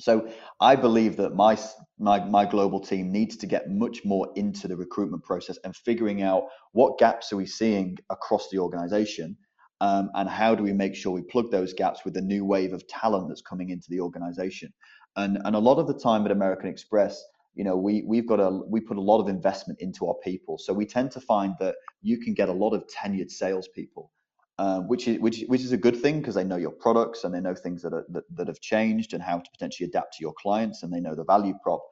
so 0.00 0.28
I 0.60 0.76
believe 0.76 1.16
that 1.16 1.34
my, 1.34 1.58
my 1.98 2.24
my 2.24 2.44
global 2.44 2.80
team 2.80 3.10
needs 3.10 3.36
to 3.38 3.46
get 3.46 3.70
much 3.70 4.04
more 4.04 4.28
into 4.36 4.68
the 4.68 4.76
recruitment 4.76 5.24
process 5.24 5.58
and 5.64 5.74
figuring 5.74 6.22
out 6.22 6.44
what 6.72 6.98
gaps 6.98 7.32
are 7.32 7.36
we 7.36 7.46
seeing 7.46 7.96
across 8.10 8.48
the 8.50 8.58
organization, 8.58 9.36
um, 9.80 10.10
and 10.14 10.28
how 10.28 10.54
do 10.54 10.62
we 10.62 10.72
make 10.72 10.94
sure 10.94 11.12
we 11.12 11.22
plug 11.22 11.50
those 11.50 11.72
gaps 11.72 12.04
with 12.04 12.14
the 12.14 12.20
new 12.20 12.44
wave 12.44 12.72
of 12.72 12.86
talent 12.88 13.28
that's 13.28 13.42
coming 13.42 13.70
into 13.70 13.86
the 13.88 14.00
organization. 14.00 14.72
And 15.16 15.38
and 15.44 15.56
a 15.56 15.60
lot 15.60 15.78
of 15.78 15.86
the 15.86 15.98
time 15.98 16.24
at 16.26 16.30
American 16.30 16.68
Express, 16.68 17.22
you 17.54 17.64
know, 17.64 17.76
we 17.76 18.04
we've 18.06 18.28
got 18.28 18.40
a 18.40 18.50
we 18.68 18.80
put 18.80 18.98
a 18.98 19.02
lot 19.02 19.20
of 19.20 19.28
investment 19.28 19.80
into 19.80 20.06
our 20.06 20.16
people, 20.22 20.58
so 20.58 20.72
we 20.74 20.84
tend 20.86 21.10
to 21.12 21.20
find 21.20 21.54
that 21.60 21.74
you 22.02 22.18
can 22.18 22.34
get 22.34 22.50
a 22.50 22.52
lot 22.52 22.74
of 22.74 22.84
tenured 22.86 23.30
salespeople 23.30 24.10
um, 24.58 24.88
which 24.88 25.06
is 25.08 25.18
which 25.20 25.44
which 25.48 25.62
is 25.62 25.72
a 25.72 25.76
good 25.76 26.00
thing 26.00 26.20
because 26.20 26.34
they 26.34 26.44
know 26.44 26.56
your 26.56 26.70
products 26.70 27.24
and 27.24 27.34
they 27.34 27.40
know 27.40 27.54
things 27.54 27.82
that, 27.82 27.92
are, 27.92 28.06
that 28.08 28.24
that 28.36 28.48
have 28.48 28.60
changed 28.60 29.12
and 29.12 29.22
how 29.22 29.38
to 29.38 29.50
potentially 29.50 29.88
adapt 29.88 30.14
to 30.14 30.22
your 30.22 30.34
clients 30.34 30.82
and 30.82 30.92
they 30.92 31.00
know 31.00 31.14
the 31.14 31.24
value 31.24 31.54
prop. 31.62 31.82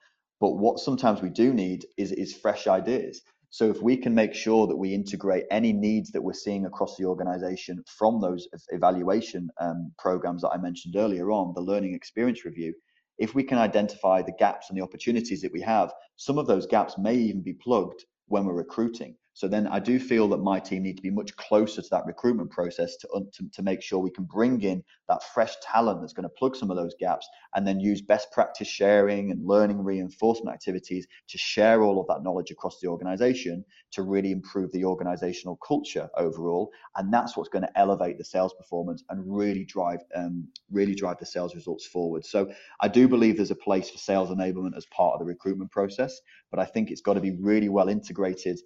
But 0.41 0.53
what 0.57 0.79
sometimes 0.79 1.21
we 1.23 1.31
do 1.31 1.53
need 1.53 1.87
is 1.97 2.13
is 2.13 2.35
fresh 2.35 2.67
ideas. 2.67 3.23
So 3.51 3.71
if 3.71 3.81
we 3.81 3.97
can 3.97 4.13
make 4.13 4.35
sure 4.35 4.67
that 4.67 4.77
we 4.77 4.93
integrate 4.93 5.45
any 5.49 5.73
needs 5.73 6.11
that 6.11 6.21
we're 6.21 6.33
seeing 6.33 6.67
across 6.67 6.97
the 6.97 7.05
organization 7.05 7.85
from 7.87 8.21
those 8.21 8.49
evaluation 8.71 9.49
um, 9.61 9.93
programs 9.97 10.43
that 10.43 10.51
I 10.51 10.57
mentioned 10.57 10.97
earlier 10.97 11.31
on, 11.31 11.55
the 11.55 11.61
learning 11.61 11.95
experience 11.95 12.45
review, 12.45 12.75
if 13.19 13.33
we 13.33 13.45
can 13.45 13.59
identify 13.59 14.23
the 14.23 14.35
gaps 14.41 14.71
and 14.71 14.77
the 14.77 14.83
opportunities 14.83 15.41
that 15.43 15.53
we 15.53 15.61
have, 15.61 15.93
some 16.17 16.37
of 16.37 16.49
those 16.49 16.67
gaps 16.67 16.99
may 16.99 17.15
even 17.15 17.43
be 17.43 17.53
plugged 17.53 18.05
when 18.27 18.45
we're 18.45 18.55
recruiting. 18.55 19.15
So 19.37 19.49
then 19.49 19.67
I 19.67 19.81
do 19.81 19.99
feel 19.99 20.29
that 20.29 20.39
my 20.39 20.61
team 20.61 20.85
need 20.85 20.97
to 20.97 21.03
be 21.03 21.11
much 21.11 21.35
closer 21.35 21.83
to 21.83 21.89
that 21.91 22.07
recruitment 22.07 22.53
process 22.53 22.97
to, 22.99 23.09
to, 23.33 23.51
to, 23.53 23.63
make 23.65 23.83
sure 23.83 23.99
we 23.99 24.11
can 24.11 24.25
bring 24.25 24.63
in 24.63 24.85
that 25.09 25.25
fresh 25.35 25.55
talent 25.61 26.01
that's 26.01 26.13
going 26.13 26.23
to 26.23 26.29
plug 26.29 26.55
some 26.55 26.71
of 26.71 26.77
those 26.77 26.95
gaps 27.01 27.29
and 27.57 27.67
then 27.67 27.81
use 27.81 28.01
best 28.01 28.31
practice 28.31 28.69
sharing 28.69 29.33
and 29.33 29.45
learning 29.45 29.83
reinforcement 29.83 30.55
activities 30.55 31.09
to 31.29 31.37
share 31.37 31.83
all 31.83 32.01
of 32.01 32.07
that 32.07 32.23
knowledge 32.23 32.53
across 32.53 32.79
the 32.79 32.87
organization 32.87 33.65
to 33.91 34.03
really 34.03 34.31
improve 34.31 34.71
the 34.71 34.85
organizational 34.85 35.57
culture 35.57 36.09
overall. 36.17 36.71
And 36.95 37.13
that's 37.13 37.37
what's 37.37 37.49
going 37.49 37.65
to 37.65 37.79
elevate 37.79 38.19
the 38.19 38.25
sales 38.25 38.55
performance 38.55 39.03
and 39.09 39.21
really 39.27 39.65
drive 39.65 39.99
um, 40.15 40.47
really 40.71 40.95
drive 40.95 41.19
the 41.19 41.27
sales 41.27 41.57
results 41.57 41.87
forward. 41.87 42.25
So 42.25 42.53
I 42.81 42.87
do 42.87 43.09
believe 43.09 43.37
there's 43.37 43.51
a 43.51 43.57
place 43.57 43.91
for 43.91 43.99
sales 43.99 44.31
enablement 44.31 44.77
as 44.77 44.87
part 44.87 45.15
of 45.15 45.19
the 45.19 45.27
recruitment 45.27 45.73
process, 45.73 46.21
but 46.53 46.61
I 46.61 46.67
think 46.67 46.93
it's 46.93 47.01
got 47.01 47.15
to 47.15 47.21
be 47.21 47.33
really 47.33 47.69
well 47.69 47.89
integrated 47.89 48.61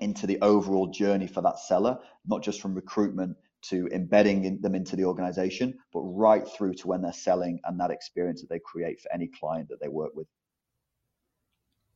into 0.00 0.26
the 0.26 0.38
overall 0.42 0.86
journey 0.88 1.26
for 1.26 1.40
that 1.42 1.58
seller, 1.58 1.98
not 2.26 2.42
just 2.42 2.60
from 2.60 2.74
recruitment 2.74 3.36
to 3.60 3.88
embedding 3.88 4.44
in 4.44 4.60
them 4.60 4.74
into 4.74 4.96
the 4.96 5.04
organization, 5.04 5.76
but 5.92 6.00
right 6.00 6.46
through 6.46 6.74
to 6.74 6.86
when 6.88 7.02
they're 7.02 7.12
selling 7.12 7.60
and 7.64 7.80
that 7.80 7.90
experience 7.90 8.40
that 8.40 8.48
they 8.50 8.60
create 8.60 9.00
for 9.00 9.12
any 9.12 9.28
client 9.28 9.68
that 9.68 9.80
they 9.80 9.88
work 9.88 10.14
with. 10.14 10.28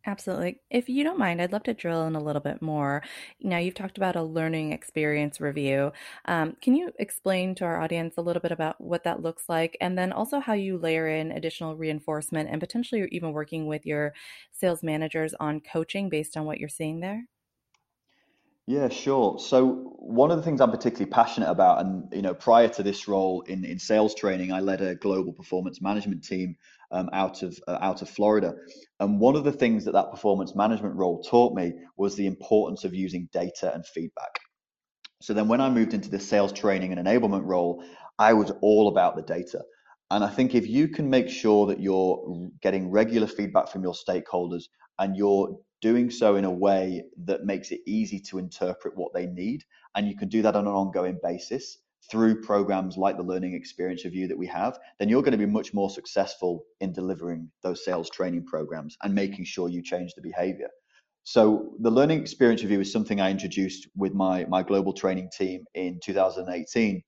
Absolutely. 0.05 0.61
If 0.69 0.89
you 0.89 1.05
don't 1.05 1.19
mind, 1.19 1.41
I'd 1.41 1.53
love 1.53 1.63
to 1.65 1.75
drill 1.75 2.05
in 2.09 2.17
a 2.17 2.21
little 2.23 2.43
bit 2.43 2.61
more. 2.61 3.05
Now, 3.41 3.59
you've 3.59 3.75
talked 3.77 3.97
about 3.97 4.17
a 4.17 4.23
learning 4.23 4.73
experience 4.73 5.41
review. 5.41 5.93
Um, 6.25 6.57
can 6.61 6.75
you 6.75 6.91
explain 6.99 7.55
to 7.57 7.65
our 7.65 7.81
audience 7.81 8.17
a 8.17 8.21
little 8.23 8.43
bit 8.43 8.51
about 8.51 8.81
what 8.81 9.05
that 9.05 9.23
looks 9.23 9.49
like 9.49 9.77
and 9.81 9.97
then 9.97 10.11
also 10.13 10.41
how 10.41 10.55
you 10.55 10.77
layer 10.77 11.07
in 11.07 11.31
additional 11.31 11.77
reinforcement 11.77 12.51
and 12.51 12.61
potentially 12.61 13.07
even 13.13 13.31
working 13.33 13.67
with 13.69 13.87
your 13.87 14.13
sales 14.51 14.83
managers 14.83 15.35
on 15.35 15.61
coaching 15.61 16.09
based 16.09 16.37
on 16.37 16.47
what 16.47 16.59
you're 16.59 16.69
seeing 16.69 16.99
there? 16.99 17.29
Yeah, 18.73 18.89
sure. 18.89 19.39
So 19.39 19.93
one 19.99 20.31
of 20.31 20.39
the 20.39 20.43
things 20.43 20.63
I'm 20.63 20.71
particularly 20.71 21.11
passionate 21.11 21.51
about, 21.51 21.85
and 21.85 22.11
you 22.11 22.23
know, 22.23 22.33
prior 22.33 22.69
to 22.69 22.83
this 22.83 23.07
role 23.07 23.43
in, 23.43 23.67
in 23.67 23.79
sales 23.79 24.15
training, 24.15 24.51
I 24.51 24.61
led 24.61 24.81
a 24.81 24.95
global 24.95 25.35
performance 25.35 25.83
management 25.83 26.25
team 26.25 26.57
um, 26.91 27.11
out 27.13 27.43
of 27.43 27.59
uh, 27.69 27.77
out 27.83 28.01
of 28.01 28.09
Florida. 28.09 28.55
And 28.99 29.21
one 29.21 29.37
of 29.37 29.45
the 29.45 29.53
things 29.53 29.85
that 29.85 29.93
that 29.93 30.11
performance 30.11 30.55
management 30.55 30.95
role 30.95 31.23
taught 31.23 31.55
me 31.55 31.75
was 31.99 32.17
the 32.17 32.27
importance 32.27 32.85
of 32.85 32.95
using 32.95 33.29
data 33.31 33.75
and 33.75 33.87
feedback. 33.87 34.39
So 35.21 35.35
then, 35.35 35.49
when 35.49 35.61
I 35.61 35.69
moved 35.69 35.93
into 35.93 36.09
the 36.09 36.19
sales 36.19 36.55
training 36.55 36.95
and 36.95 37.07
enablement 37.07 37.45
role, 37.45 37.85
I 38.19 38.33
was 38.33 38.53
all 38.63 38.89
about 38.89 39.17
the 39.17 39.23
data. 39.23 39.63
And 40.11 40.25
I 40.25 40.31
think 40.31 40.55
if 40.55 40.67
you 40.67 40.89
can 40.89 41.11
make 41.11 41.29
sure 41.29 41.67
that 41.67 41.79
you're 41.79 42.49
getting 42.63 42.91
regular 42.91 43.27
feedback 43.27 43.69
from 43.69 43.83
your 43.83 43.93
stakeholders 43.93 44.65
and 44.99 45.15
you're 45.15 45.59
doing 45.83 46.11
so 46.11 46.37
in 46.37 46.45
a 46.45 46.51
way 46.51 47.05
that 47.25 47.45
makes 47.45 47.71
it 47.71 47.81
easy 47.87 48.21
to 48.21 48.39
interpret 48.39 48.97
what 48.97 49.13
they 49.13 49.27
need. 49.27 49.65
And 49.95 50.09
you 50.09 50.17
can 50.17 50.29
do 50.29 50.41
that 50.43 50.57
on 50.57 50.67
an 50.67 50.73
ongoing 50.73 51.19
basis 51.23 51.79
through 52.11 52.41
programs 52.41 52.97
like 52.97 53.17
the 53.17 53.23
learning 53.23 53.55
experience 53.55 54.05
review 54.05 54.29
that 54.29 54.39
we 54.39 54.47
have, 54.47 54.79
then 54.99 55.09
you're 55.09 55.23
going 55.23 55.33
to 55.33 55.39
be 55.39 55.47
much 55.47 55.73
more 55.73 55.91
successful 55.91 56.65
in 56.81 56.93
delivering 56.93 57.51
those 57.63 57.85
sales 57.85 58.11
training 58.11 58.45
programs 58.45 58.97
and 59.03 59.15
making 59.15 59.45
sure 59.45 59.69
you 59.69 59.83
change 59.83 60.13
the 60.15 60.23
behavior. 60.23 60.69
So 61.25 61.75
the 61.79 61.91
learning 61.91 62.21
experience 62.21 62.63
review 62.63 62.81
is 62.81 62.93
something 62.93 63.21
I 63.21 63.31
introduced 63.31 63.89
with 63.95 64.13
my, 64.13 64.45
my 64.47 64.63
global 64.63 64.93
training 64.93 65.31
team 65.37 65.65
in 65.75 66.01
2018. 66.03 67.03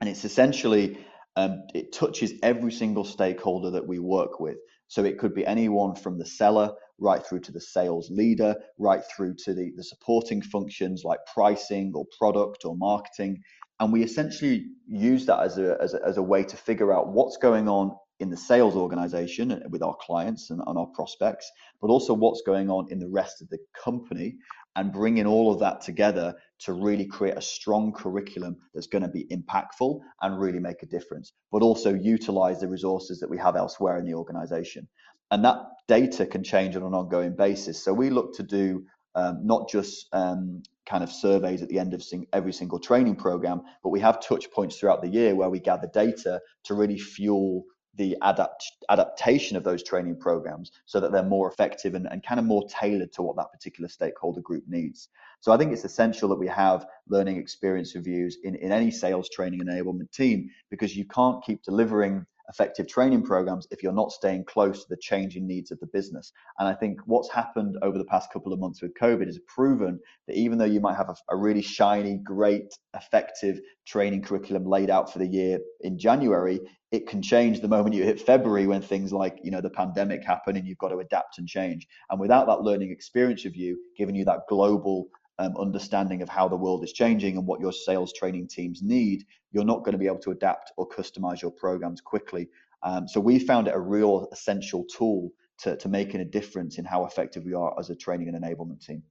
And 0.00 0.10
it's 0.10 0.24
essentially, 0.24 0.98
um, 1.36 1.64
it 1.74 1.92
touches 1.92 2.32
every 2.42 2.72
single 2.72 3.04
stakeholder 3.04 3.72
that 3.72 3.86
we 3.86 3.98
work 3.98 4.40
with. 4.40 4.56
So 4.88 5.04
it 5.04 5.18
could 5.18 5.34
be 5.34 5.46
anyone 5.46 5.94
from 5.94 6.18
the 6.18 6.26
seller 6.26 6.72
right 6.98 7.24
through 7.26 7.40
to 7.40 7.52
the 7.52 7.60
sales 7.60 8.08
leader, 8.10 8.54
right 8.78 9.02
through 9.14 9.34
to 9.44 9.54
the, 9.54 9.72
the 9.76 9.84
supporting 9.84 10.42
functions 10.42 11.02
like 11.04 11.18
pricing 11.32 11.92
or 11.94 12.04
product 12.18 12.64
or 12.64 12.76
marketing. 12.76 13.42
And 13.80 13.92
we 13.92 14.02
essentially 14.04 14.66
use 14.86 15.26
that 15.26 15.40
as 15.40 15.58
a, 15.58 15.76
as 15.80 15.94
a, 15.94 16.00
as 16.06 16.16
a 16.16 16.22
way 16.22 16.44
to 16.44 16.56
figure 16.56 16.92
out 16.92 17.08
what's 17.08 17.36
going 17.36 17.68
on 17.68 17.96
in 18.20 18.30
the 18.30 18.36
sales 18.36 18.76
organization 18.76 19.62
with 19.70 19.82
our 19.82 19.96
clients 20.00 20.50
and, 20.50 20.60
and 20.66 20.78
our 20.78 20.86
prospects, 20.86 21.50
but 21.80 21.88
also 21.88 22.14
what's 22.14 22.42
going 22.42 22.70
on 22.70 22.86
in 22.90 22.98
the 22.98 23.08
rest 23.08 23.42
of 23.42 23.48
the 23.48 23.58
company 23.82 24.36
and 24.76 24.92
bringing 24.92 25.26
all 25.26 25.52
of 25.52 25.60
that 25.60 25.80
together 25.80 26.34
to 26.58 26.72
really 26.72 27.06
create 27.06 27.36
a 27.36 27.42
strong 27.42 27.92
curriculum 27.92 28.56
that's 28.72 28.86
going 28.86 29.02
to 29.02 29.08
be 29.08 29.26
impactful 29.26 30.00
and 30.22 30.40
really 30.40 30.58
make 30.58 30.82
a 30.82 30.86
difference, 30.86 31.32
but 31.52 31.62
also 31.62 31.94
utilize 31.94 32.60
the 32.60 32.68
resources 32.68 33.20
that 33.20 33.30
we 33.30 33.38
have 33.38 33.56
elsewhere 33.56 33.98
in 33.98 34.04
the 34.04 34.14
organization. 34.14 34.88
And 35.30 35.44
that 35.44 35.58
data 35.88 36.26
can 36.26 36.44
change 36.44 36.76
on 36.76 36.82
an 36.82 36.94
ongoing 36.94 37.34
basis. 37.36 37.84
So 37.84 37.92
we 37.92 38.10
look 38.10 38.34
to 38.36 38.42
do 38.42 38.84
um, 39.14 39.46
not 39.46 39.68
just 39.68 40.06
um, 40.12 40.62
kind 40.86 41.04
of 41.04 41.10
surveys 41.10 41.62
at 41.62 41.68
the 41.68 41.78
end 41.78 41.94
of 41.94 42.02
sing- 42.02 42.26
every 42.32 42.52
single 42.52 42.78
training 42.78 43.16
program, 43.16 43.62
but 43.82 43.90
we 43.90 44.00
have 44.00 44.20
touch 44.20 44.50
points 44.50 44.76
throughout 44.76 45.02
the 45.02 45.08
year 45.08 45.34
where 45.34 45.50
we 45.50 45.60
gather 45.60 45.88
data 45.92 46.40
to 46.64 46.74
really 46.74 46.98
fuel 46.98 47.64
the 47.96 48.16
adapt 48.22 48.72
adaptation 48.90 49.56
of 49.56 49.64
those 49.64 49.82
training 49.82 50.16
programs 50.16 50.72
so 50.86 51.00
that 51.00 51.12
they're 51.12 51.22
more 51.22 51.50
effective 51.50 51.94
and, 51.94 52.06
and 52.10 52.24
kind 52.24 52.40
of 52.40 52.46
more 52.46 52.66
tailored 52.68 53.12
to 53.12 53.22
what 53.22 53.36
that 53.36 53.52
particular 53.52 53.88
stakeholder 53.88 54.40
group 54.40 54.64
needs. 54.66 55.08
So 55.40 55.52
I 55.52 55.56
think 55.56 55.72
it's 55.72 55.84
essential 55.84 56.28
that 56.30 56.38
we 56.38 56.48
have 56.48 56.86
learning 57.08 57.36
experience 57.36 57.94
reviews 57.94 58.38
in, 58.44 58.54
in 58.56 58.72
any 58.72 58.90
sales 58.90 59.28
training 59.28 59.60
enablement 59.60 60.10
team 60.10 60.50
because 60.70 60.96
you 60.96 61.04
can't 61.04 61.44
keep 61.44 61.62
delivering 61.62 62.26
effective 62.48 62.86
training 62.86 63.22
programs 63.22 63.66
if 63.70 63.82
you're 63.82 63.92
not 63.92 64.12
staying 64.12 64.44
close 64.44 64.82
to 64.82 64.88
the 64.88 64.96
changing 65.00 65.46
needs 65.46 65.70
of 65.70 65.80
the 65.80 65.86
business. 65.86 66.32
And 66.58 66.68
I 66.68 66.74
think 66.74 67.00
what's 67.06 67.30
happened 67.30 67.76
over 67.82 67.98
the 67.98 68.04
past 68.04 68.32
couple 68.32 68.52
of 68.52 68.60
months 68.60 68.82
with 68.82 68.94
COVID 69.00 69.26
has 69.26 69.38
proven 69.46 69.98
that 70.26 70.36
even 70.36 70.58
though 70.58 70.64
you 70.64 70.80
might 70.80 70.96
have 70.96 71.08
a, 71.08 71.16
a 71.30 71.36
really 71.36 71.62
shiny, 71.62 72.18
great, 72.18 72.74
effective 72.94 73.60
training 73.86 74.22
curriculum 74.22 74.66
laid 74.66 74.90
out 74.90 75.12
for 75.12 75.18
the 75.18 75.26
year 75.26 75.58
in 75.80 75.98
January, 75.98 76.60
it 76.92 77.08
can 77.08 77.20
change 77.20 77.60
the 77.60 77.68
moment 77.68 77.94
you 77.94 78.04
hit 78.04 78.20
February 78.20 78.66
when 78.66 78.80
things 78.80 79.12
like 79.12 79.38
you 79.42 79.50
know 79.50 79.60
the 79.60 79.70
pandemic 79.70 80.24
happen 80.24 80.56
and 80.56 80.66
you've 80.66 80.78
got 80.78 80.90
to 80.90 80.98
adapt 80.98 81.38
and 81.38 81.48
change. 81.48 81.88
And 82.10 82.20
without 82.20 82.46
that 82.46 82.62
learning 82.62 82.92
experience 82.92 83.44
review, 83.44 83.76
giving 83.96 84.14
you 84.14 84.24
that 84.26 84.46
global 84.48 85.08
um, 85.38 85.56
understanding 85.56 86.22
of 86.22 86.28
how 86.28 86.48
the 86.48 86.56
world 86.56 86.84
is 86.84 86.92
changing 86.92 87.36
and 87.36 87.46
what 87.46 87.60
your 87.60 87.72
sales 87.72 88.12
training 88.12 88.48
teams 88.48 88.82
need, 88.82 89.24
you're 89.52 89.64
not 89.64 89.80
going 89.80 89.92
to 89.92 89.98
be 89.98 90.06
able 90.06 90.18
to 90.18 90.30
adapt 90.30 90.72
or 90.76 90.88
customize 90.88 91.42
your 91.42 91.50
programs 91.50 92.00
quickly. 92.00 92.48
Um, 92.82 93.08
so 93.08 93.20
we 93.20 93.38
found 93.38 93.68
it 93.68 93.74
a 93.74 93.80
real 93.80 94.28
essential 94.32 94.84
tool 94.84 95.30
to, 95.58 95.76
to 95.76 95.88
making 95.88 96.20
a 96.20 96.24
difference 96.24 96.78
in 96.78 96.84
how 96.84 97.06
effective 97.06 97.44
we 97.44 97.54
are 97.54 97.74
as 97.78 97.90
a 97.90 97.96
training 97.96 98.28
and 98.28 98.42
enablement 98.42 98.84
team. 98.84 99.02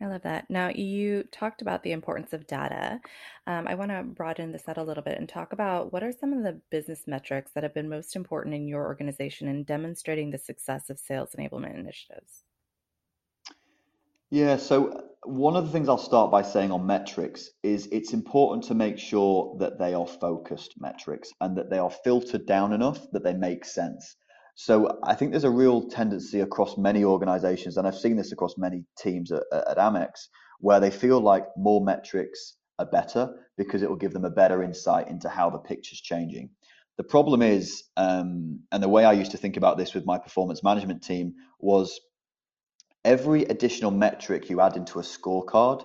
I 0.00 0.06
love 0.06 0.22
that. 0.22 0.50
Now, 0.50 0.68
you 0.68 1.22
talked 1.30 1.62
about 1.62 1.84
the 1.84 1.92
importance 1.92 2.32
of 2.32 2.46
data. 2.48 3.00
Um, 3.46 3.68
I 3.68 3.76
want 3.76 3.92
to 3.92 4.02
broaden 4.02 4.50
this 4.50 4.68
out 4.68 4.78
a 4.78 4.82
little 4.82 5.02
bit 5.02 5.16
and 5.18 5.28
talk 5.28 5.52
about 5.52 5.92
what 5.92 6.02
are 6.02 6.10
some 6.10 6.32
of 6.32 6.42
the 6.42 6.60
business 6.70 7.06
metrics 7.06 7.52
that 7.52 7.62
have 7.62 7.72
been 7.72 7.88
most 7.88 8.16
important 8.16 8.54
in 8.54 8.66
your 8.66 8.84
organization 8.84 9.46
in 9.46 9.62
demonstrating 9.62 10.30
the 10.30 10.38
success 10.38 10.90
of 10.90 10.98
sales 10.98 11.36
enablement 11.38 11.78
initiatives. 11.78 12.42
Yeah, 14.32 14.56
so 14.56 15.10
one 15.26 15.56
of 15.56 15.66
the 15.66 15.70
things 15.70 15.90
I'll 15.90 15.98
start 15.98 16.30
by 16.30 16.40
saying 16.40 16.70
on 16.70 16.86
metrics 16.86 17.50
is 17.62 17.86
it's 17.92 18.14
important 18.14 18.64
to 18.64 18.74
make 18.74 18.96
sure 18.98 19.54
that 19.58 19.78
they 19.78 19.92
are 19.92 20.06
focused 20.06 20.72
metrics 20.78 21.28
and 21.42 21.54
that 21.58 21.68
they 21.68 21.76
are 21.76 21.90
filtered 21.90 22.46
down 22.46 22.72
enough 22.72 22.98
that 23.12 23.24
they 23.24 23.34
make 23.34 23.66
sense. 23.66 24.16
So 24.54 24.98
I 25.04 25.16
think 25.16 25.32
there's 25.32 25.44
a 25.44 25.50
real 25.50 25.86
tendency 25.90 26.40
across 26.40 26.78
many 26.78 27.04
organizations, 27.04 27.76
and 27.76 27.86
I've 27.86 27.98
seen 27.98 28.16
this 28.16 28.32
across 28.32 28.56
many 28.56 28.86
teams 28.98 29.30
at, 29.30 29.42
at 29.52 29.76
Amex, 29.76 30.28
where 30.60 30.80
they 30.80 30.90
feel 30.90 31.20
like 31.20 31.44
more 31.58 31.84
metrics 31.84 32.56
are 32.78 32.86
better 32.86 33.34
because 33.58 33.82
it 33.82 33.90
will 33.90 33.96
give 33.96 34.14
them 34.14 34.24
a 34.24 34.30
better 34.30 34.62
insight 34.62 35.08
into 35.08 35.28
how 35.28 35.50
the 35.50 35.58
picture's 35.58 36.00
changing. 36.00 36.48
The 36.96 37.04
problem 37.04 37.42
is, 37.42 37.84
um, 37.98 38.60
and 38.72 38.82
the 38.82 38.88
way 38.88 39.04
I 39.04 39.12
used 39.12 39.32
to 39.32 39.38
think 39.38 39.58
about 39.58 39.76
this 39.76 39.92
with 39.92 40.06
my 40.06 40.16
performance 40.16 40.64
management 40.64 41.02
team 41.02 41.34
was 41.60 42.00
every 43.04 43.44
additional 43.44 43.90
metric 43.90 44.48
you 44.48 44.60
add 44.60 44.76
into 44.76 44.98
a 44.98 45.02
scorecard 45.02 45.84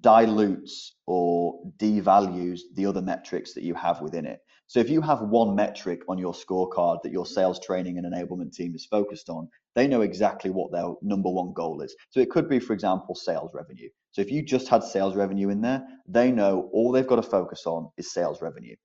dilutes 0.00 0.96
or 1.06 1.58
devalues 1.78 2.60
the 2.74 2.86
other 2.86 3.00
metrics 3.00 3.54
that 3.54 3.64
you 3.64 3.74
have 3.74 4.00
within 4.02 4.26
it. 4.26 4.40
So 4.66 4.80
if 4.80 4.90
you 4.90 5.00
have 5.00 5.22
one 5.22 5.54
metric 5.56 6.02
on 6.08 6.18
your 6.18 6.34
scorecard 6.34 7.02
that 7.02 7.12
your 7.12 7.24
sales 7.24 7.58
training 7.58 7.96
and 7.96 8.06
enablement 8.06 8.52
team 8.52 8.74
is 8.74 8.84
focused 8.84 9.30
on, 9.30 9.48
they 9.74 9.86
know 9.86 10.02
exactly 10.02 10.50
what 10.50 10.70
their 10.72 10.92
number 11.00 11.30
one 11.30 11.54
goal 11.54 11.80
is. 11.80 11.96
So 12.10 12.20
it 12.20 12.28
could 12.28 12.50
be, 12.50 12.58
for 12.58 12.74
example, 12.74 13.14
sales 13.14 13.52
revenue. 13.54 13.88
So 14.10 14.20
if 14.20 14.30
you 14.30 14.42
just 14.42 14.68
had 14.68 14.82
sales 14.82 15.16
revenue 15.16 15.48
in 15.48 15.62
there, 15.62 15.86
they 16.06 16.30
know 16.30 16.68
all 16.72 16.92
they've 16.92 17.06
got 17.06 17.16
to 17.16 17.22
focus 17.22 17.62
on 17.64 17.88
is 17.96 18.12
sales 18.12 18.42
revenue. 18.42 18.76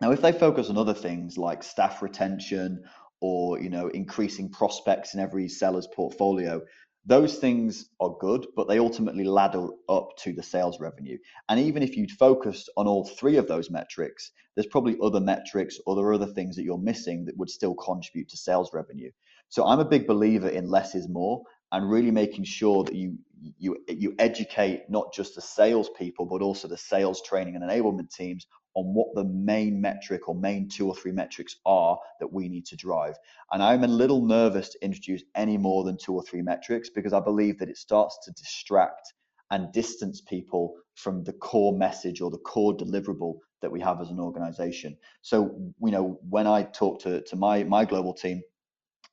Now, 0.00 0.10
if 0.10 0.20
they 0.20 0.32
focus 0.32 0.70
on 0.70 0.76
other 0.76 0.94
things 0.94 1.38
like 1.38 1.62
staff 1.62 2.02
retention 2.02 2.82
or 3.20 3.60
you 3.60 3.70
know 3.70 3.88
increasing 3.88 4.50
prospects 4.50 5.14
in 5.14 5.20
every 5.20 5.48
seller's 5.48 5.86
portfolio, 5.94 6.60
those 7.06 7.36
things 7.36 7.88
are 8.00 8.16
good, 8.20 8.46
but 8.56 8.66
they 8.66 8.78
ultimately 8.78 9.24
ladder 9.24 9.68
up 9.88 10.16
to 10.18 10.32
the 10.32 10.42
sales 10.42 10.80
revenue. 10.80 11.18
And 11.48 11.60
even 11.60 11.82
if 11.82 11.96
you'd 11.96 12.10
focused 12.10 12.68
on 12.76 12.88
all 12.88 13.04
three 13.04 13.36
of 13.36 13.46
those 13.46 13.70
metrics, 13.70 14.32
there's 14.54 14.66
probably 14.66 14.96
other 15.00 15.20
metrics 15.20 15.78
or 15.86 15.94
there 15.94 16.04
are 16.06 16.14
other 16.14 16.26
things 16.26 16.56
that 16.56 16.64
you're 16.64 16.78
missing 16.78 17.26
that 17.26 17.36
would 17.36 17.50
still 17.50 17.74
contribute 17.74 18.28
to 18.30 18.36
sales 18.36 18.70
revenue. 18.74 19.10
So 19.48 19.64
I'm 19.64 19.78
a 19.78 19.84
big 19.84 20.08
believer 20.08 20.48
in 20.48 20.68
less 20.68 20.96
is 20.96 21.08
more 21.08 21.42
and 21.70 21.88
really 21.88 22.10
making 22.10 22.44
sure 22.44 22.82
that 22.84 22.94
you 22.94 23.18
you 23.58 23.76
you 23.88 24.14
educate 24.18 24.88
not 24.88 25.12
just 25.12 25.34
the 25.34 25.42
salespeople 25.42 26.26
but 26.26 26.42
also 26.42 26.68
the 26.68 26.76
sales 26.76 27.22
training 27.22 27.54
and 27.54 27.62
enablement 27.62 28.10
teams 28.10 28.46
on 28.76 28.92
what 28.92 29.08
the 29.14 29.24
main 29.24 29.80
metric 29.80 30.28
or 30.28 30.34
main 30.34 30.68
two 30.68 30.86
or 30.86 30.94
three 30.94 31.10
metrics 31.10 31.56
are 31.64 31.98
that 32.20 32.30
we 32.30 32.46
need 32.46 32.66
to 32.66 32.76
drive. 32.76 33.16
And 33.50 33.62
I'm 33.62 33.84
a 33.84 33.88
little 33.88 34.24
nervous 34.24 34.68
to 34.68 34.84
introduce 34.84 35.22
any 35.34 35.56
more 35.56 35.82
than 35.82 35.96
two 35.96 36.14
or 36.14 36.22
three 36.22 36.42
metrics 36.42 36.90
because 36.90 37.14
I 37.14 37.20
believe 37.20 37.58
that 37.58 37.70
it 37.70 37.78
starts 37.78 38.18
to 38.24 38.32
distract 38.32 39.14
and 39.50 39.72
distance 39.72 40.20
people 40.20 40.74
from 40.94 41.24
the 41.24 41.32
core 41.32 41.76
message 41.76 42.20
or 42.20 42.30
the 42.30 42.38
core 42.38 42.76
deliverable 42.76 43.38
that 43.62 43.72
we 43.72 43.80
have 43.80 44.02
as 44.02 44.10
an 44.10 44.20
organization. 44.20 44.96
So, 45.22 45.72
you 45.80 45.90
know, 45.90 46.20
when 46.28 46.46
I 46.46 46.64
talk 46.64 47.00
to, 47.02 47.22
to 47.22 47.36
my, 47.36 47.64
my 47.64 47.86
global 47.86 48.12
team, 48.12 48.42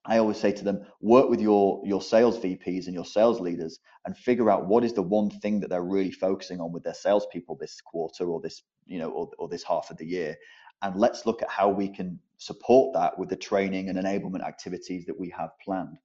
I 0.05 0.17
always 0.17 0.37
say 0.37 0.51
to 0.51 0.63
them, 0.65 0.85
work 0.99 1.29
with 1.29 1.39
your 1.39 1.81
your 1.85 2.01
sales 2.01 2.37
VPs 2.37 2.87
and 2.87 2.93
your 2.93 3.05
sales 3.05 3.39
leaders 3.39 3.79
and 4.05 4.17
figure 4.17 4.49
out 4.51 4.67
what 4.67 4.83
is 4.83 4.91
the 4.91 5.01
one 5.01 5.29
thing 5.29 5.61
that 5.61 5.69
they're 5.69 5.81
really 5.81 6.11
focusing 6.11 6.59
on 6.59 6.73
with 6.73 6.83
their 6.83 6.93
salespeople 6.93 7.55
this 7.55 7.79
quarter 7.79 8.25
or 8.25 8.41
this 8.41 8.61
you 8.85 8.99
know 8.99 9.09
or, 9.09 9.31
or 9.37 9.47
this 9.47 9.63
half 9.63 9.91
of 9.91 9.97
the 9.97 10.05
year, 10.05 10.35
and 10.81 10.95
let's 10.95 11.25
look 11.25 11.41
at 11.41 11.49
how 11.49 11.69
we 11.69 11.89
can 11.89 12.19
support 12.37 12.93
that 12.93 13.17
with 13.17 13.29
the 13.29 13.35
training 13.35 13.89
and 13.89 13.97
enablement 13.97 14.45
activities 14.45 15.05
that 15.05 15.19
we 15.19 15.29
have 15.29 15.51
planned. 15.63 15.97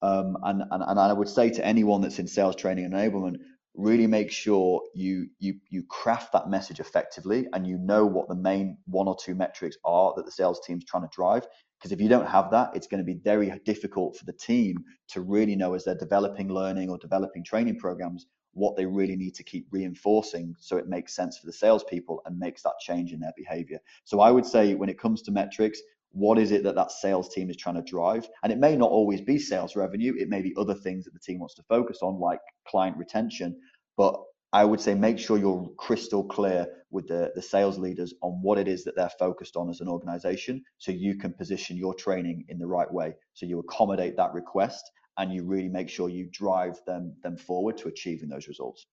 Um, 0.00 0.36
and, 0.42 0.62
and 0.70 0.82
and 0.86 0.98
I 0.98 1.12
would 1.12 1.28
say 1.28 1.50
to 1.50 1.64
anyone 1.64 2.00
that's 2.00 2.18
in 2.18 2.26
sales 2.26 2.56
training 2.56 2.84
and 2.84 2.94
enablement, 2.94 3.36
really 3.74 4.06
make 4.06 4.30
sure 4.30 4.82
you 4.94 5.28
you 5.38 5.54
you 5.70 5.82
craft 5.84 6.32
that 6.32 6.48
message 6.48 6.80
effectively 6.80 7.46
and 7.52 7.66
you 7.66 7.78
know 7.78 8.04
what 8.04 8.28
the 8.28 8.34
main 8.34 8.76
one 8.86 9.08
or 9.08 9.16
two 9.16 9.34
metrics 9.34 9.76
are 9.84 10.12
that 10.16 10.26
the 10.26 10.30
sales 10.30 10.60
team's 10.66 10.84
trying 10.84 11.02
to 11.02 11.08
drive 11.10 11.46
because 11.82 11.90
if 11.90 12.00
you 12.00 12.08
don't 12.08 12.28
have 12.28 12.52
that, 12.52 12.70
it's 12.76 12.86
going 12.86 13.04
to 13.04 13.04
be 13.04 13.18
very 13.24 13.52
difficult 13.64 14.16
for 14.16 14.24
the 14.24 14.32
team 14.32 14.84
to 15.08 15.20
really 15.20 15.56
know 15.56 15.74
as 15.74 15.84
they're 15.84 15.96
developing 15.96 16.48
learning 16.48 16.88
or 16.88 16.96
developing 16.96 17.42
training 17.42 17.76
programs 17.76 18.26
what 18.54 18.76
they 18.76 18.86
really 18.86 19.16
need 19.16 19.34
to 19.34 19.42
keep 19.42 19.66
reinforcing 19.70 20.54
so 20.58 20.76
it 20.76 20.88
makes 20.88 21.14
sense 21.14 21.38
for 21.38 21.46
the 21.46 21.52
salespeople 21.52 22.22
and 22.26 22.38
makes 22.38 22.62
that 22.62 22.74
change 22.80 23.12
in 23.12 23.20
their 23.20 23.32
behavior. 23.36 23.78
So 24.04 24.20
I 24.20 24.30
would 24.30 24.46
say 24.46 24.74
when 24.74 24.88
it 24.88 24.98
comes 24.98 25.22
to 25.22 25.30
metrics, 25.30 25.80
what 26.10 26.38
is 26.38 26.52
it 26.52 26.62
that 26.64 26.74
that 26.74 26.92
sales 26.92 27.32
team 27.32 27.48
is 27.48 27.56
trying 27.56 27.76
to 27.76 27.82
drive? 27.82 28.28
And 28.42 28.52
it 28.52 28.58
may 28.58 28.76
not 28.76 28.90
always 28.90 29.20
be 29.20 29.38
sales 29.38 29.76
revenue, 29.76 30.14
it 30.18 30.28
may 30.28 30.42
be 30.42 30.54
other 30.58 30.74
things 30.74 31.04
that 31.04 31.14
the 31.14 31.20
team 31.20 31.38
wants 31.38 31.54
to 31.54 31.62
focus 31.62 32.00
on, 32.02 32.20
like 32.20 32.40
client 32.66 32.96
retention. 32.98 33.58
But 33.96 34.20
I 34.52 34.66
would 34.66 34.80
say 34.80 34.94
make 34.94 35.18
sure 35.18 35.38
you're 35.38 35.70
crystal 35.78 36.22
clear 36.22 36.66
with 36.90 37.08
the, 37.08 37.32
the 37.34 37.40
sales 37.40 37.78
leaders 37.78 38.12
on 38.20 38.32
what 38.42 38.58
it 38.58 38.68
is 38.68 38.84
that 38.84 38.94
they're 38.94 39.08
focused 39.18 39.56
on 39.56 39.70
as 39.70 39.80
an 39.80 39.88
organization 39.88 40.62
so 40.76 40.92
you 40.92 41.16
can 41.16 41.32
position 41.32 41.78
your 41.78 41.94
training 41.94 42.44
in 42.50 42.58
the 42.58 42.66
right 42.66 42.92
way. 42.92 43.14
So 43.32 43.46
you 43.46 43.58
accommodate 43.60 44.16
that 44.18 44.34
request 44.34 44.90
and 45.18 45.32
you 45.32 45.44
really 45.44 45.68
make 45.68 45.88
sure 45.88 46.08
you 46.08 46.28
drive 46.30 46.80
them 46.86 47.14
them 47.22 47.36
forward 47.36 47.76
to 47.78 47.88
achieving 47.88 48.28
those 48.28 48.48
results. 48.48 48.86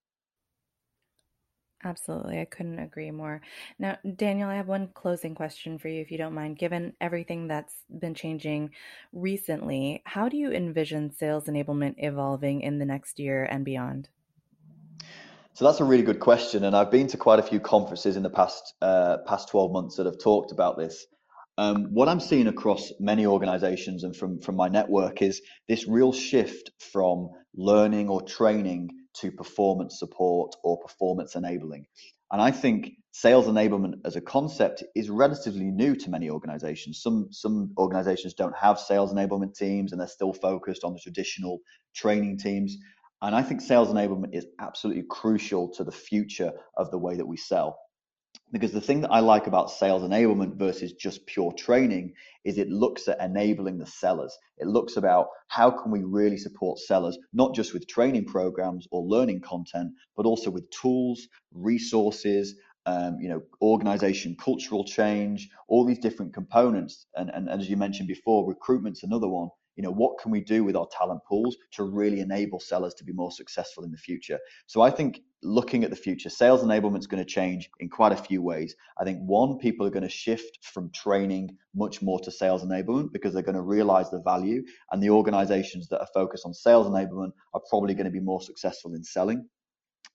Absolutely. 1.83 2.41
I 2.41 2.45
couldn't 2.45 2.79
agree 2.79 3.09
more. 3.09 3.41
Now, 3.77 3.97
Daniel, 4.17 4.49
I 4.49 4.55
have 4.55 4.67
one 4.67 4.89
closing 4.93 5.33
question 5.33 5.79
for 5.79 5.87
you, 5.87 6.01
if 6.01 6.11
you 6.11 6.17
don't 6.17 6.33
mind. 6.33 6.57
Given 6.57 6.93
everything 6.99 7.47
that's 7.47 7.73
been 7.99 8.13
changing 8.13 8.71
recently, 9.13 10.01
how 10.05 10.27
do 10.27 10.35
you 10.35 10.51
envision 10.51 11.09
sales 11.09 11.45
enablement 11.45 11.95
evolving 11.97 12.61
in 12.61 12.79
the 12.79 12.85
next 12.85 13.17
year 13.17 13.45
and 13.45 13.63
beyond? 13.63 14.09
So 15.53 15.65
that's 15.65 15.79
a 15.79 15.85
really 15.85 16.03
good 16.03 16.19
question, 16.19 16.65
and 16.65 16.75
I've 16.75 16.91
been 16.91 17.07
to 17.07 17.17
quite 17.17 17.39
a 17.39 17.43
few 17.43 17.59
conferences 17.59 18.15
in 18.15 18.23
the 18.23 18.29
past 18.29 18.75
uh, 18.81 19.17
past 19.25 19.49
12 19.49 19.71
months 19.71 19.95
that 19.97 20.05
have 20.05 20.19
talked 20.19 20.51
about 20.51 20.77
this. 20.77 21.05
Um, 21.59 21.87
what 21.91 22.07
I'm 22.07 22.21
seeing 22.21 22.47
across 22.47 22.93
many 23.01 23.25
organizations 23.25 24.05
and 24.05 24.15
from 24.15 24.39
from 24.39 24.55
my 24.55 24.69
network 24.69 25.21
is 25.21 25.41
this 25.67 25.85
real 25.89 26.13
shift 26.13 26.71
from 26.93 27.31
learning 27.53 28.07
or 28.07 28.21
training 28.21 28.91
to 29.15 29.29
performance 29.29 29.99
support 29.99 30.55
or 30.63 30.79
performance 30.79 31.35
enabling. 31.35 31.85
And 32.31 32.41
I 32.41 32.51
think 32.51 32.91
sales 33.11 33.47
enablement 33.47 33.95
as 34.05 34.15
a 34.15 34.21
concept 34.21 34.85
is 34.95 35.09
relatively 35.09 35.65
new 35.65 35.97
to 35.97 36.09
many 36.09 36.29
organizations. 36.29 37.01
Some 37.01 37.27
some 37.31 37.73
organizations 37.77 38.35
don't 38.35 38.55
have 38.55 38.79
sales 38.79 39.13
enablement 39.13 39.53
teams 39.53 39.91
and 39.91 39.99
they're 39.99 40.07
still 40.07 40.31
focused 40.31 40.85
on 40.85 40.93
the 40.93 41.01
traditional 41.01 41.59
training 41.93 42.37
teams. 42.37 42.77
And 43.21 43.35
I 43.35 43.43
think 43.43 43.59
sales 43.59 43.89
enablement 43.89 44.33
is 44.33 44.47
absolutely 44.61 45.03
crucial 45.09 45.73
to 45.73 45.83
the 45.83 45.91
future 45.91 46.53
of 46.77 46.89
the 46.89 46.99
way 46.99 47.17
that 47.17 47.27
we 47.27 47.35
sell. 47.35 47.77
Because 48.51 48.71
the 48.71 48.81
thing 48.81 49.01
that 49.01 49.11
I 49.11 49.19
like 49.19 49.45
about 49.45 49.69
sales 49.69 50.01
enablement 50.01 50.55
versus 50.55 50.93
just 50.93 51.25
pure 51.27 51.51
training 51.51 52.13
is 52.43 52.57
it 52.57 52.69
looks 52.69 53.07
at 53.07 53.21
enabling 53.21 53.77
the 53.77 53.85
sellers. 53.85 54.35
It 54.57 54.67
looks 54.67 54.97
about 54.97 55.27
how 55.49 55.69
can 55.69 55.91
we 55.91 56.03
really 56.03 56.37
support 56.37 56.79
sellers, 56.79 57.17
not 57.31 57.53
just 57.53 57.73
with 57.73 57.87
training 57.87 58.25
programs 58.25 58.87
or 58.91 59.03
learning 59.03 59.41
content, 59.41 59.91
but 60.17 60.25
also 60.25 60.49
with 60.49 60.69
tools, 60.71 61.27
resources, 61.53 62.55
um, 62.87 63.17
you 63.21 63.29
know, 63.29 63.41
organization, 63.61 64.35
cultural 64.39 64.83
change, 64.83 65.49
all 65.67 65.85
these 65.85 65.99
different 65.99 66.33
components. 66.33 67.05
And, 67.15 67.29
and, 67.29 67.49
and 67.49 67.61
as 67.61 67.69
you 67.69 67.77
mentioned 67.77 68.07
before, 68.07 68.47
recruitment's 68.47 69.03
another 69.03 69.27
one 69.27 69.49
you 69.79 69.83
know, 69.83 69.91
what 69.91 70.19
can 70.19 70.29
we 70.29 70.41
do 70.41 70.65
with 70.65 70.75
our 70.75 70.89
talent 70.91 71.21
pools 71.23 71.55
to 71.71 71.83
really 71.83 72.19
enable 72.19 72.59
sellers 72.59 72.93
to 72.95 73.05
be 73.05 73.13
more 73.13 73.31
successful 73.31 73.85
in 73.85 73.91
the 73.91 73.97
future? 73.97 74.37
So 74.67 74.81
I 74.81 74.89
think 74.89 75.21
looking 75.41 75.85
at 75.85 75.89
the 75.89 75.95
future, 75.95 76.29
sales 76.29 76.61
enablement 76.63 76.99
is 76.99 77.07
going 77.07 77.23
to 77.23 77.29
change 77.29 77.69
in 77.79 77.87
quite 77.87 78.11
a 78.11 78.17
few 78.17 78.41
ways. 78.41 78.75
I 78.99 79.05
think 79.05 79.19
one, 79.19 79.57
people 79.57 79.87
are 79.87 79.89
going 79.89 80.03
to 80.03 80.09
shift 80.09 80.65
from 80.65 80.91
training 80.91 81.55
much 81.73 82.01
more 82.01 82.19
to 82.19 82.29
sales 82.29 82.65
enablement 82.65 83.13
because 83.13 83.33
they're 83.33 83.41
going 83.41 83.55
to 83.55 83.61
realize 83.61 84.11
the 84.11 84.19
value, 84.19 84.65
and 84.91 85.01
the 85.01 85.11
organizations 85.11 85.87
that 85.87 86.01
are 86.01 86.09
focused 86.13 86.45
on 86.45 86.53
sales 86.53 86.87
enablement 86.87 87.31
are 87.53 87.61
probably 87.69 87.93
going 87.93 88.03
to 88.03 88.11
be 88.11 88.19
more 88.19 88.41
successful 88.41 88.95
in 88.95 89.03
selling. 89.05 89.47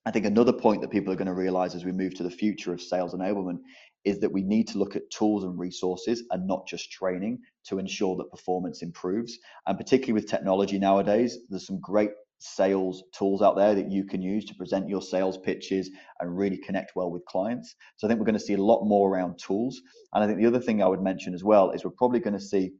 I 0.05 0.11
think 0.11 0.27
another 0.27 0.53
point 0.53 0.81
that 0.81 0.91
people 0.91 1.11
are 1.11 1.15
going 1.15 1.25
to 1.25 1.33
realize 1.33 1.73
as 1.73 1.85
we 1.85 1.91
move 1.91 2.13
to 2.15 2.23
the 2.23 2.29
future 2.29 2.71
of 2.71 2.79
sales 2.79 3.15
enablement 3.15 3.57
is 4.05 4.19
that 4.19 4.31
we 4.31 4.43
need 4.43 4.67
to 4.69 4.77
look 4.77 4.95
at 4.95 5.09
tools 5.09 5.43
and 5.43 5.59
resources 5.59 6.23
and 6.31 6.47
not 6.47 6.67
just 6.67 6.91
training 6.91 7.39
to 7.65 7.79
ensure 7.79 8.15
that 8.15 8.31
performance 8.31 8.81
improves. 8.81 9.37
And 9.67 9.77
particularly 9.77 10.13
with 10.13 10.29
technology 10.29 10.79
nowadays, 10.79 11.37
there's 11.49 11.65
some 11.65 11.79
great 11.81 12.11
sales 12.39 13.03
tools 13.17 13.41
out 13.41 13.55
there 13.55 13.73
that 13.73 13.89
you 13.89 14.03
can 14.03 14.21
use 14.21 14.45
to 14.45 14.55
present 14.55 14.87
your 14.87 15.01
sales 15.01 15.37
pitches 15.37 15.89
and 16.19 16.37
really 16.37 16.57
connect 16.57 16.91
well 16.95 17.09
with 17.09 17.25
clients. 17.25 17.75
So 17.97 18.05
I 18.05 18.09
think 18.09 18.19
we're 18.19 18.25
going 18.25 18.37
to 18.37 18.45
see 18.45 18.53
a 18.53 18.63
lot 18.63 18.85
more 18.85 19.09
around 19.09 19.39
tools. 19.39 19.81
And 20.13 20.23
I 20.23 20.27
think 20.27 20.39
the 20.39 20.47
other 20.47 20.59
thing 20.59 20.83
I 20.83 20.87
would 20.87 21.01
mention 21.01 21.33
as 21.33 21.43
well 21.43 21.71
is 21.71 21.83
we're 21.83 21.91
probably 21.91 22.19
going 22.19 22.37
to 22.37 22.39
see 22.39 22.71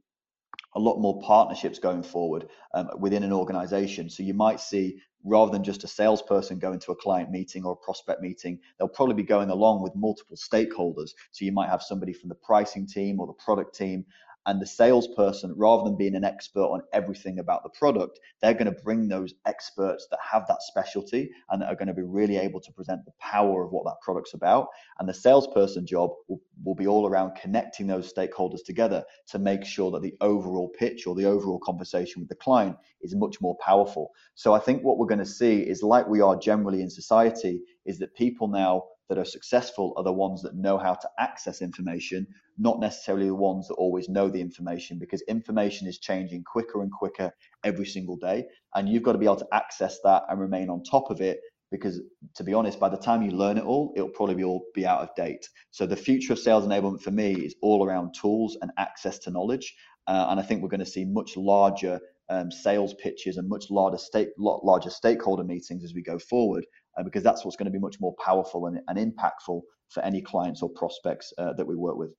a 0.76 0.78
lot 0.78 1.00
more 1.00 1.20
partnerships 1.22 1.78
going 1.78 2.02
forward 2.02 2.48
um, 2.74 2.88
within 2.98 3.22
an 3.22 3.32
organization. 3.32 4.08
So 4.08 4.22
you 4.22 4.34
might 4.34 4.60
see 4.60 5.00
rather 5.24 5.50
than 5.50 5.64
just 5.64 5.82
a 5.82 5.88
salesperson 5.88 6.58
going 6.58 6.78
to 6.78 6.92
a 6.92 6.96
client 6.96 7.30
meeting 7.30 7.64
or 7.64 7.72
a 7.72 7.84
prospect 7.84 8.22
meeting, 8.22 8.60
they'll 8.78 8.86
probably 8.88 9.14
be 9.14 9.24
going 9.24 9.50
along 9.50 9.82
with 9.82 9.94
multiple 9.96 10.36
stakeholders. 10.36 11.10
So 11.32 11.44
you 11.44 11.50
might 11.50 11.68
have 11.68 11.82
somebody 11.82 12.12
from 12.12 12.28
the 12.28 12.36
pricing 12.36 12.86
team 12.86 13.18
or 13.18 13.26
the 13.26 13.32
product 13.32 13.74
team 13.74 14.04
and 14.46 14.62
the 14.62 14.66
salesperson, 14.66 15.52
rather 15.56 15.84
than 15.84 15.96
being 15.96 16.14
an 16.14 16.24
expert 16.24 16.62
on 16.62 16.82
everything 16.92 17.40
about 17.40 17.64
the 17.64 17.68
product, 17.70 18.20
they're 18.40 18.54
going 18.54 18.72
to 18.72 18.82
bring 18.82 19.08
those 19.08 19.34
experts 19.44 20.06
that 20.10 20.20
have 20.22 20.46
that 20.46 20.62
specialty 20.62 21.30
and 21.50 21.60
that 21.60 21.66
are 21.66 21.74
going 21.74 21.88
to 21.88 21.94
be 21.94 22.02
really 22.02 22.36
able 22.36 22.60
to 22.60 22.72
present 22.72 23.04
the 23.04 23.12
power 23.20 23.64
of 23.64 23.72
what 23.72 23.84
that 23.84 24.00
product's 24.02 24.34
about. 24.34 24.68
And 24.98 25.08
the 25.08 25.14
salesperson 25.14 25.84
job 25.84 26.10
will, 26.28 26.40
will 26.64 26.76
be 26.76 26.86
all 26.86 27.06
around 27.06 27.34
connecting 27.34 27.88
those 27.88 28.12
stakeholders 28.12 28.64
together 28.64 29.04
to 29.28 29.38
make 29.38 29.64
sure 29.64 29.90
that 29.90 30.02
the 30.02 30.14
overall 30.20 30.68
pitch 30.68 31.06
or 31.06 31.16
the 31.16 31.26
overall 31.26 31.58
conversation 31.58 32.20
with 32.20 32.28
the 32.28 32.36
client 32.36 32.76
is 33.02 33.14
much 33.16 33.40
more 33.40 33.56
powerful. 33.56 34.12
So 34.36 34.54
I 34.54 34.60
think 34.60 34.82
what 34.82 34.96
we're 34.96 35.06
going 35.06 35.18
to 35.18 35.26
see 35.26 35.58
is 35.60 35.82
like 35.82 36.06
we 36.06 36.20
are 36.20 36.36
generally 36.36 36.82
in 36.82 36.90
society, 36.90 37.62
is 37.84 37.98
that 37.98 38.14
people 38.14 38.48
now 38.48 38.84
that 39.08 39.18
are 39.18 39.24
successful 39.24 39.94
are 39.96 40.04
the 40.04 40.12
ones 40.12 40.42
that 40.42 40.54
know 40.54 40.78
how 40.78 40.94
to 40.94 41.08
access 41.18 41.62
information, 41.62 42.26
not 42.58 42.80
necessarily 42.80 43.26
the 43.26 43.34
ones 43.34 43.68
that 43.68 43.74
always 43.74 44.08
know 44.08 44.28
the 44.28 44.40
information, 44.40 44.98
because 44.98 45.22
information 45.22 45.86
is 45.86 45.98
changing 45.98 46.44
quicker 46.44 46.82
and 46.82 46.90
quicker 46.90 47.32
every 47.64 47.86
single 47.86 48.16
day. 48.16 48.46
And 48.74 48.88
you've 48.88 49.02
got 49.02 49.12
to 49.12 49.18
be 49.18 49.26
able 49.26 49.36
to 49.36 49.48
access 49.52 49.98
that 50.04 50.24
and 50.28 50.40
remain 50.40 50.68
on 50.70 50.82
top 50.82 51.10
of 51.10 51.20
it. 51.20 51.40
Because 51.70 52.00
to 52.36 52.44
be 52.44 52.54
honest, 52.54 52.78
by 52.78 52.88
the 52.88 52.96
time 52.96 53.22
you 53.22 53.32
learn 53.32 53.58
it 53.58 53.64
all, 53.64 53.92
it'll 53.96 54.08
probably 54.08 54.36
be 54.36 54.44
all 54.44 54.64
be 54.72 54.86
out 54.86 55.00
of 55.00 55.14
date. 55.16 55.48
So 55.72 55.84
the 55.84 55.96
future 55.96 56.32
of 56.32 56.38
sales 56.38 56.64
enablement 56.64 57.02
for 57.02 57.10
me 57.10 57.32
is 57.32 57.56
all 57.60 57.84
around 57.84 58.14
tools 58.14 58.56
and 58.62 58.70
access 58.78 59.18
to 59.20 59.30
knowledge. 59.30 59.74
Uh, 60.06 60.26
and 60.30 60.38
I 60.38 60.44
think 60.44 60.62
we're 60.62 60.68
going 60.68 60.78
to 60.78 60.86
see 60.86 61.04
much 61.04 61.36
larger 61.36 62.00
um, 62.28 62.52
sales 62.52 62.94
pitches 62.94 63.36
and 63.36 63.48
much 63.48 63.68
larger 63.68 63.98
stake, 63.98 64.28
larger 64.38 64.90
stakeholder 64.90 65.42
meetings 65.42 65.82
as 65.84 65.92
we 65.92 66.02
go 66.02 66.18
forward 66.20 66.64
uh, 66.96 67.02
because 67.02 67.22
that's 67.22 67.44
what's 67.44 67.56
going 67.56 67.66
to 67.66 67.72
be 67.72 67.78
much 67.78 67.96
more 68.00 68.14
powerful 68.24 68.66
and, 68.66 68.80
and 68.88 68.98
impactful 68.98 69.60
for 69.88 70.02
any 70.02 70.22
clients 70.22 70.62
or 70.62 70.70
prospects 70.70 71.32
uh, 71.38 71.52
that 71.54 71.66
we 71.66 71.76
work 71.76 71.96
with. 71.96 72.10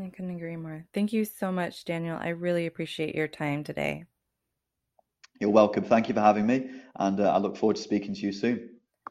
I 0.00 0.10
couldn't 0.10 0.36
agree 0.36 0.56
more. 0.56 0.84
Thank 0.94 1.12
you 1.12 1.24
so 1.24 1.50
much, 1.50 1.84
Daniel. 1.84 2.18
I 2.20 2.28
really 2.28 2.66
appreciate 2.66 3.14
your 3.14 3.28
time 3.28 3.64
today. 3.64 4.04
You're 5.40 5.50
welcome. 5.50 5.84
Thank 5.84 6.08
you 6.08 6.14
for 6.14 6.20
having 6.20 6.46
me, 6.46 6.70
and 6.96 7.20
uh, 7.20 7.32
I 7.32 7.38
look 7.38 7.56
forward 7.56 7.76
to 7.76 7.82
speaking 7.82 8.14
to 8.14 8.20
you 8.20 8.32
soon. 8.32 8.70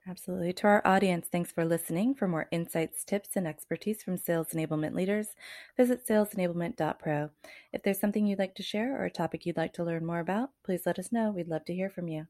Absolutely. 0.10 0.54
To 0.54 0.68
our 0.68 0.88
audience, 0.88 1.28
thanks 1.30 1.52
for 1.52 1.66
listening. 1.66 2.16
For 2.16 2.30
more 2.30 2.48
insights, 2.52 3.04
tips, 3.04 3.36
and 3.36 3.46
expertise 3.46 4.02
from 4.02 4.18
sales 4.18 4.50
enablement 4.54 4.96
leaders, 4.96 5.36
visit 5.76 6.08
salesenablement.pro. 6.08 7.30
If 7.74 7.84
there's 7.84 8.00
something 8.00 8.26
you'd 8.26 8.40
like 8.40 8.56
to 8.56 8.64
share 8.64 9.02
or 9.02 9.06
a 9.06 9.12
topic 9.12 9.46
you'd 9.46 9.58
like 9.58 9.74
to 9.74 9.84
learn 9.84 10.06
more 10.06 10.20
about, 10.20 10.52
please 10.64 10.86
let 10.86 11.00
us 11.00 11.12
know. 11.12 11.32
We'd 11.32 11.50
love 11.50 11.66
to 11.66 11.74
hear 11.74 11.90
from 11.90 12.08
you. 12.08 12.28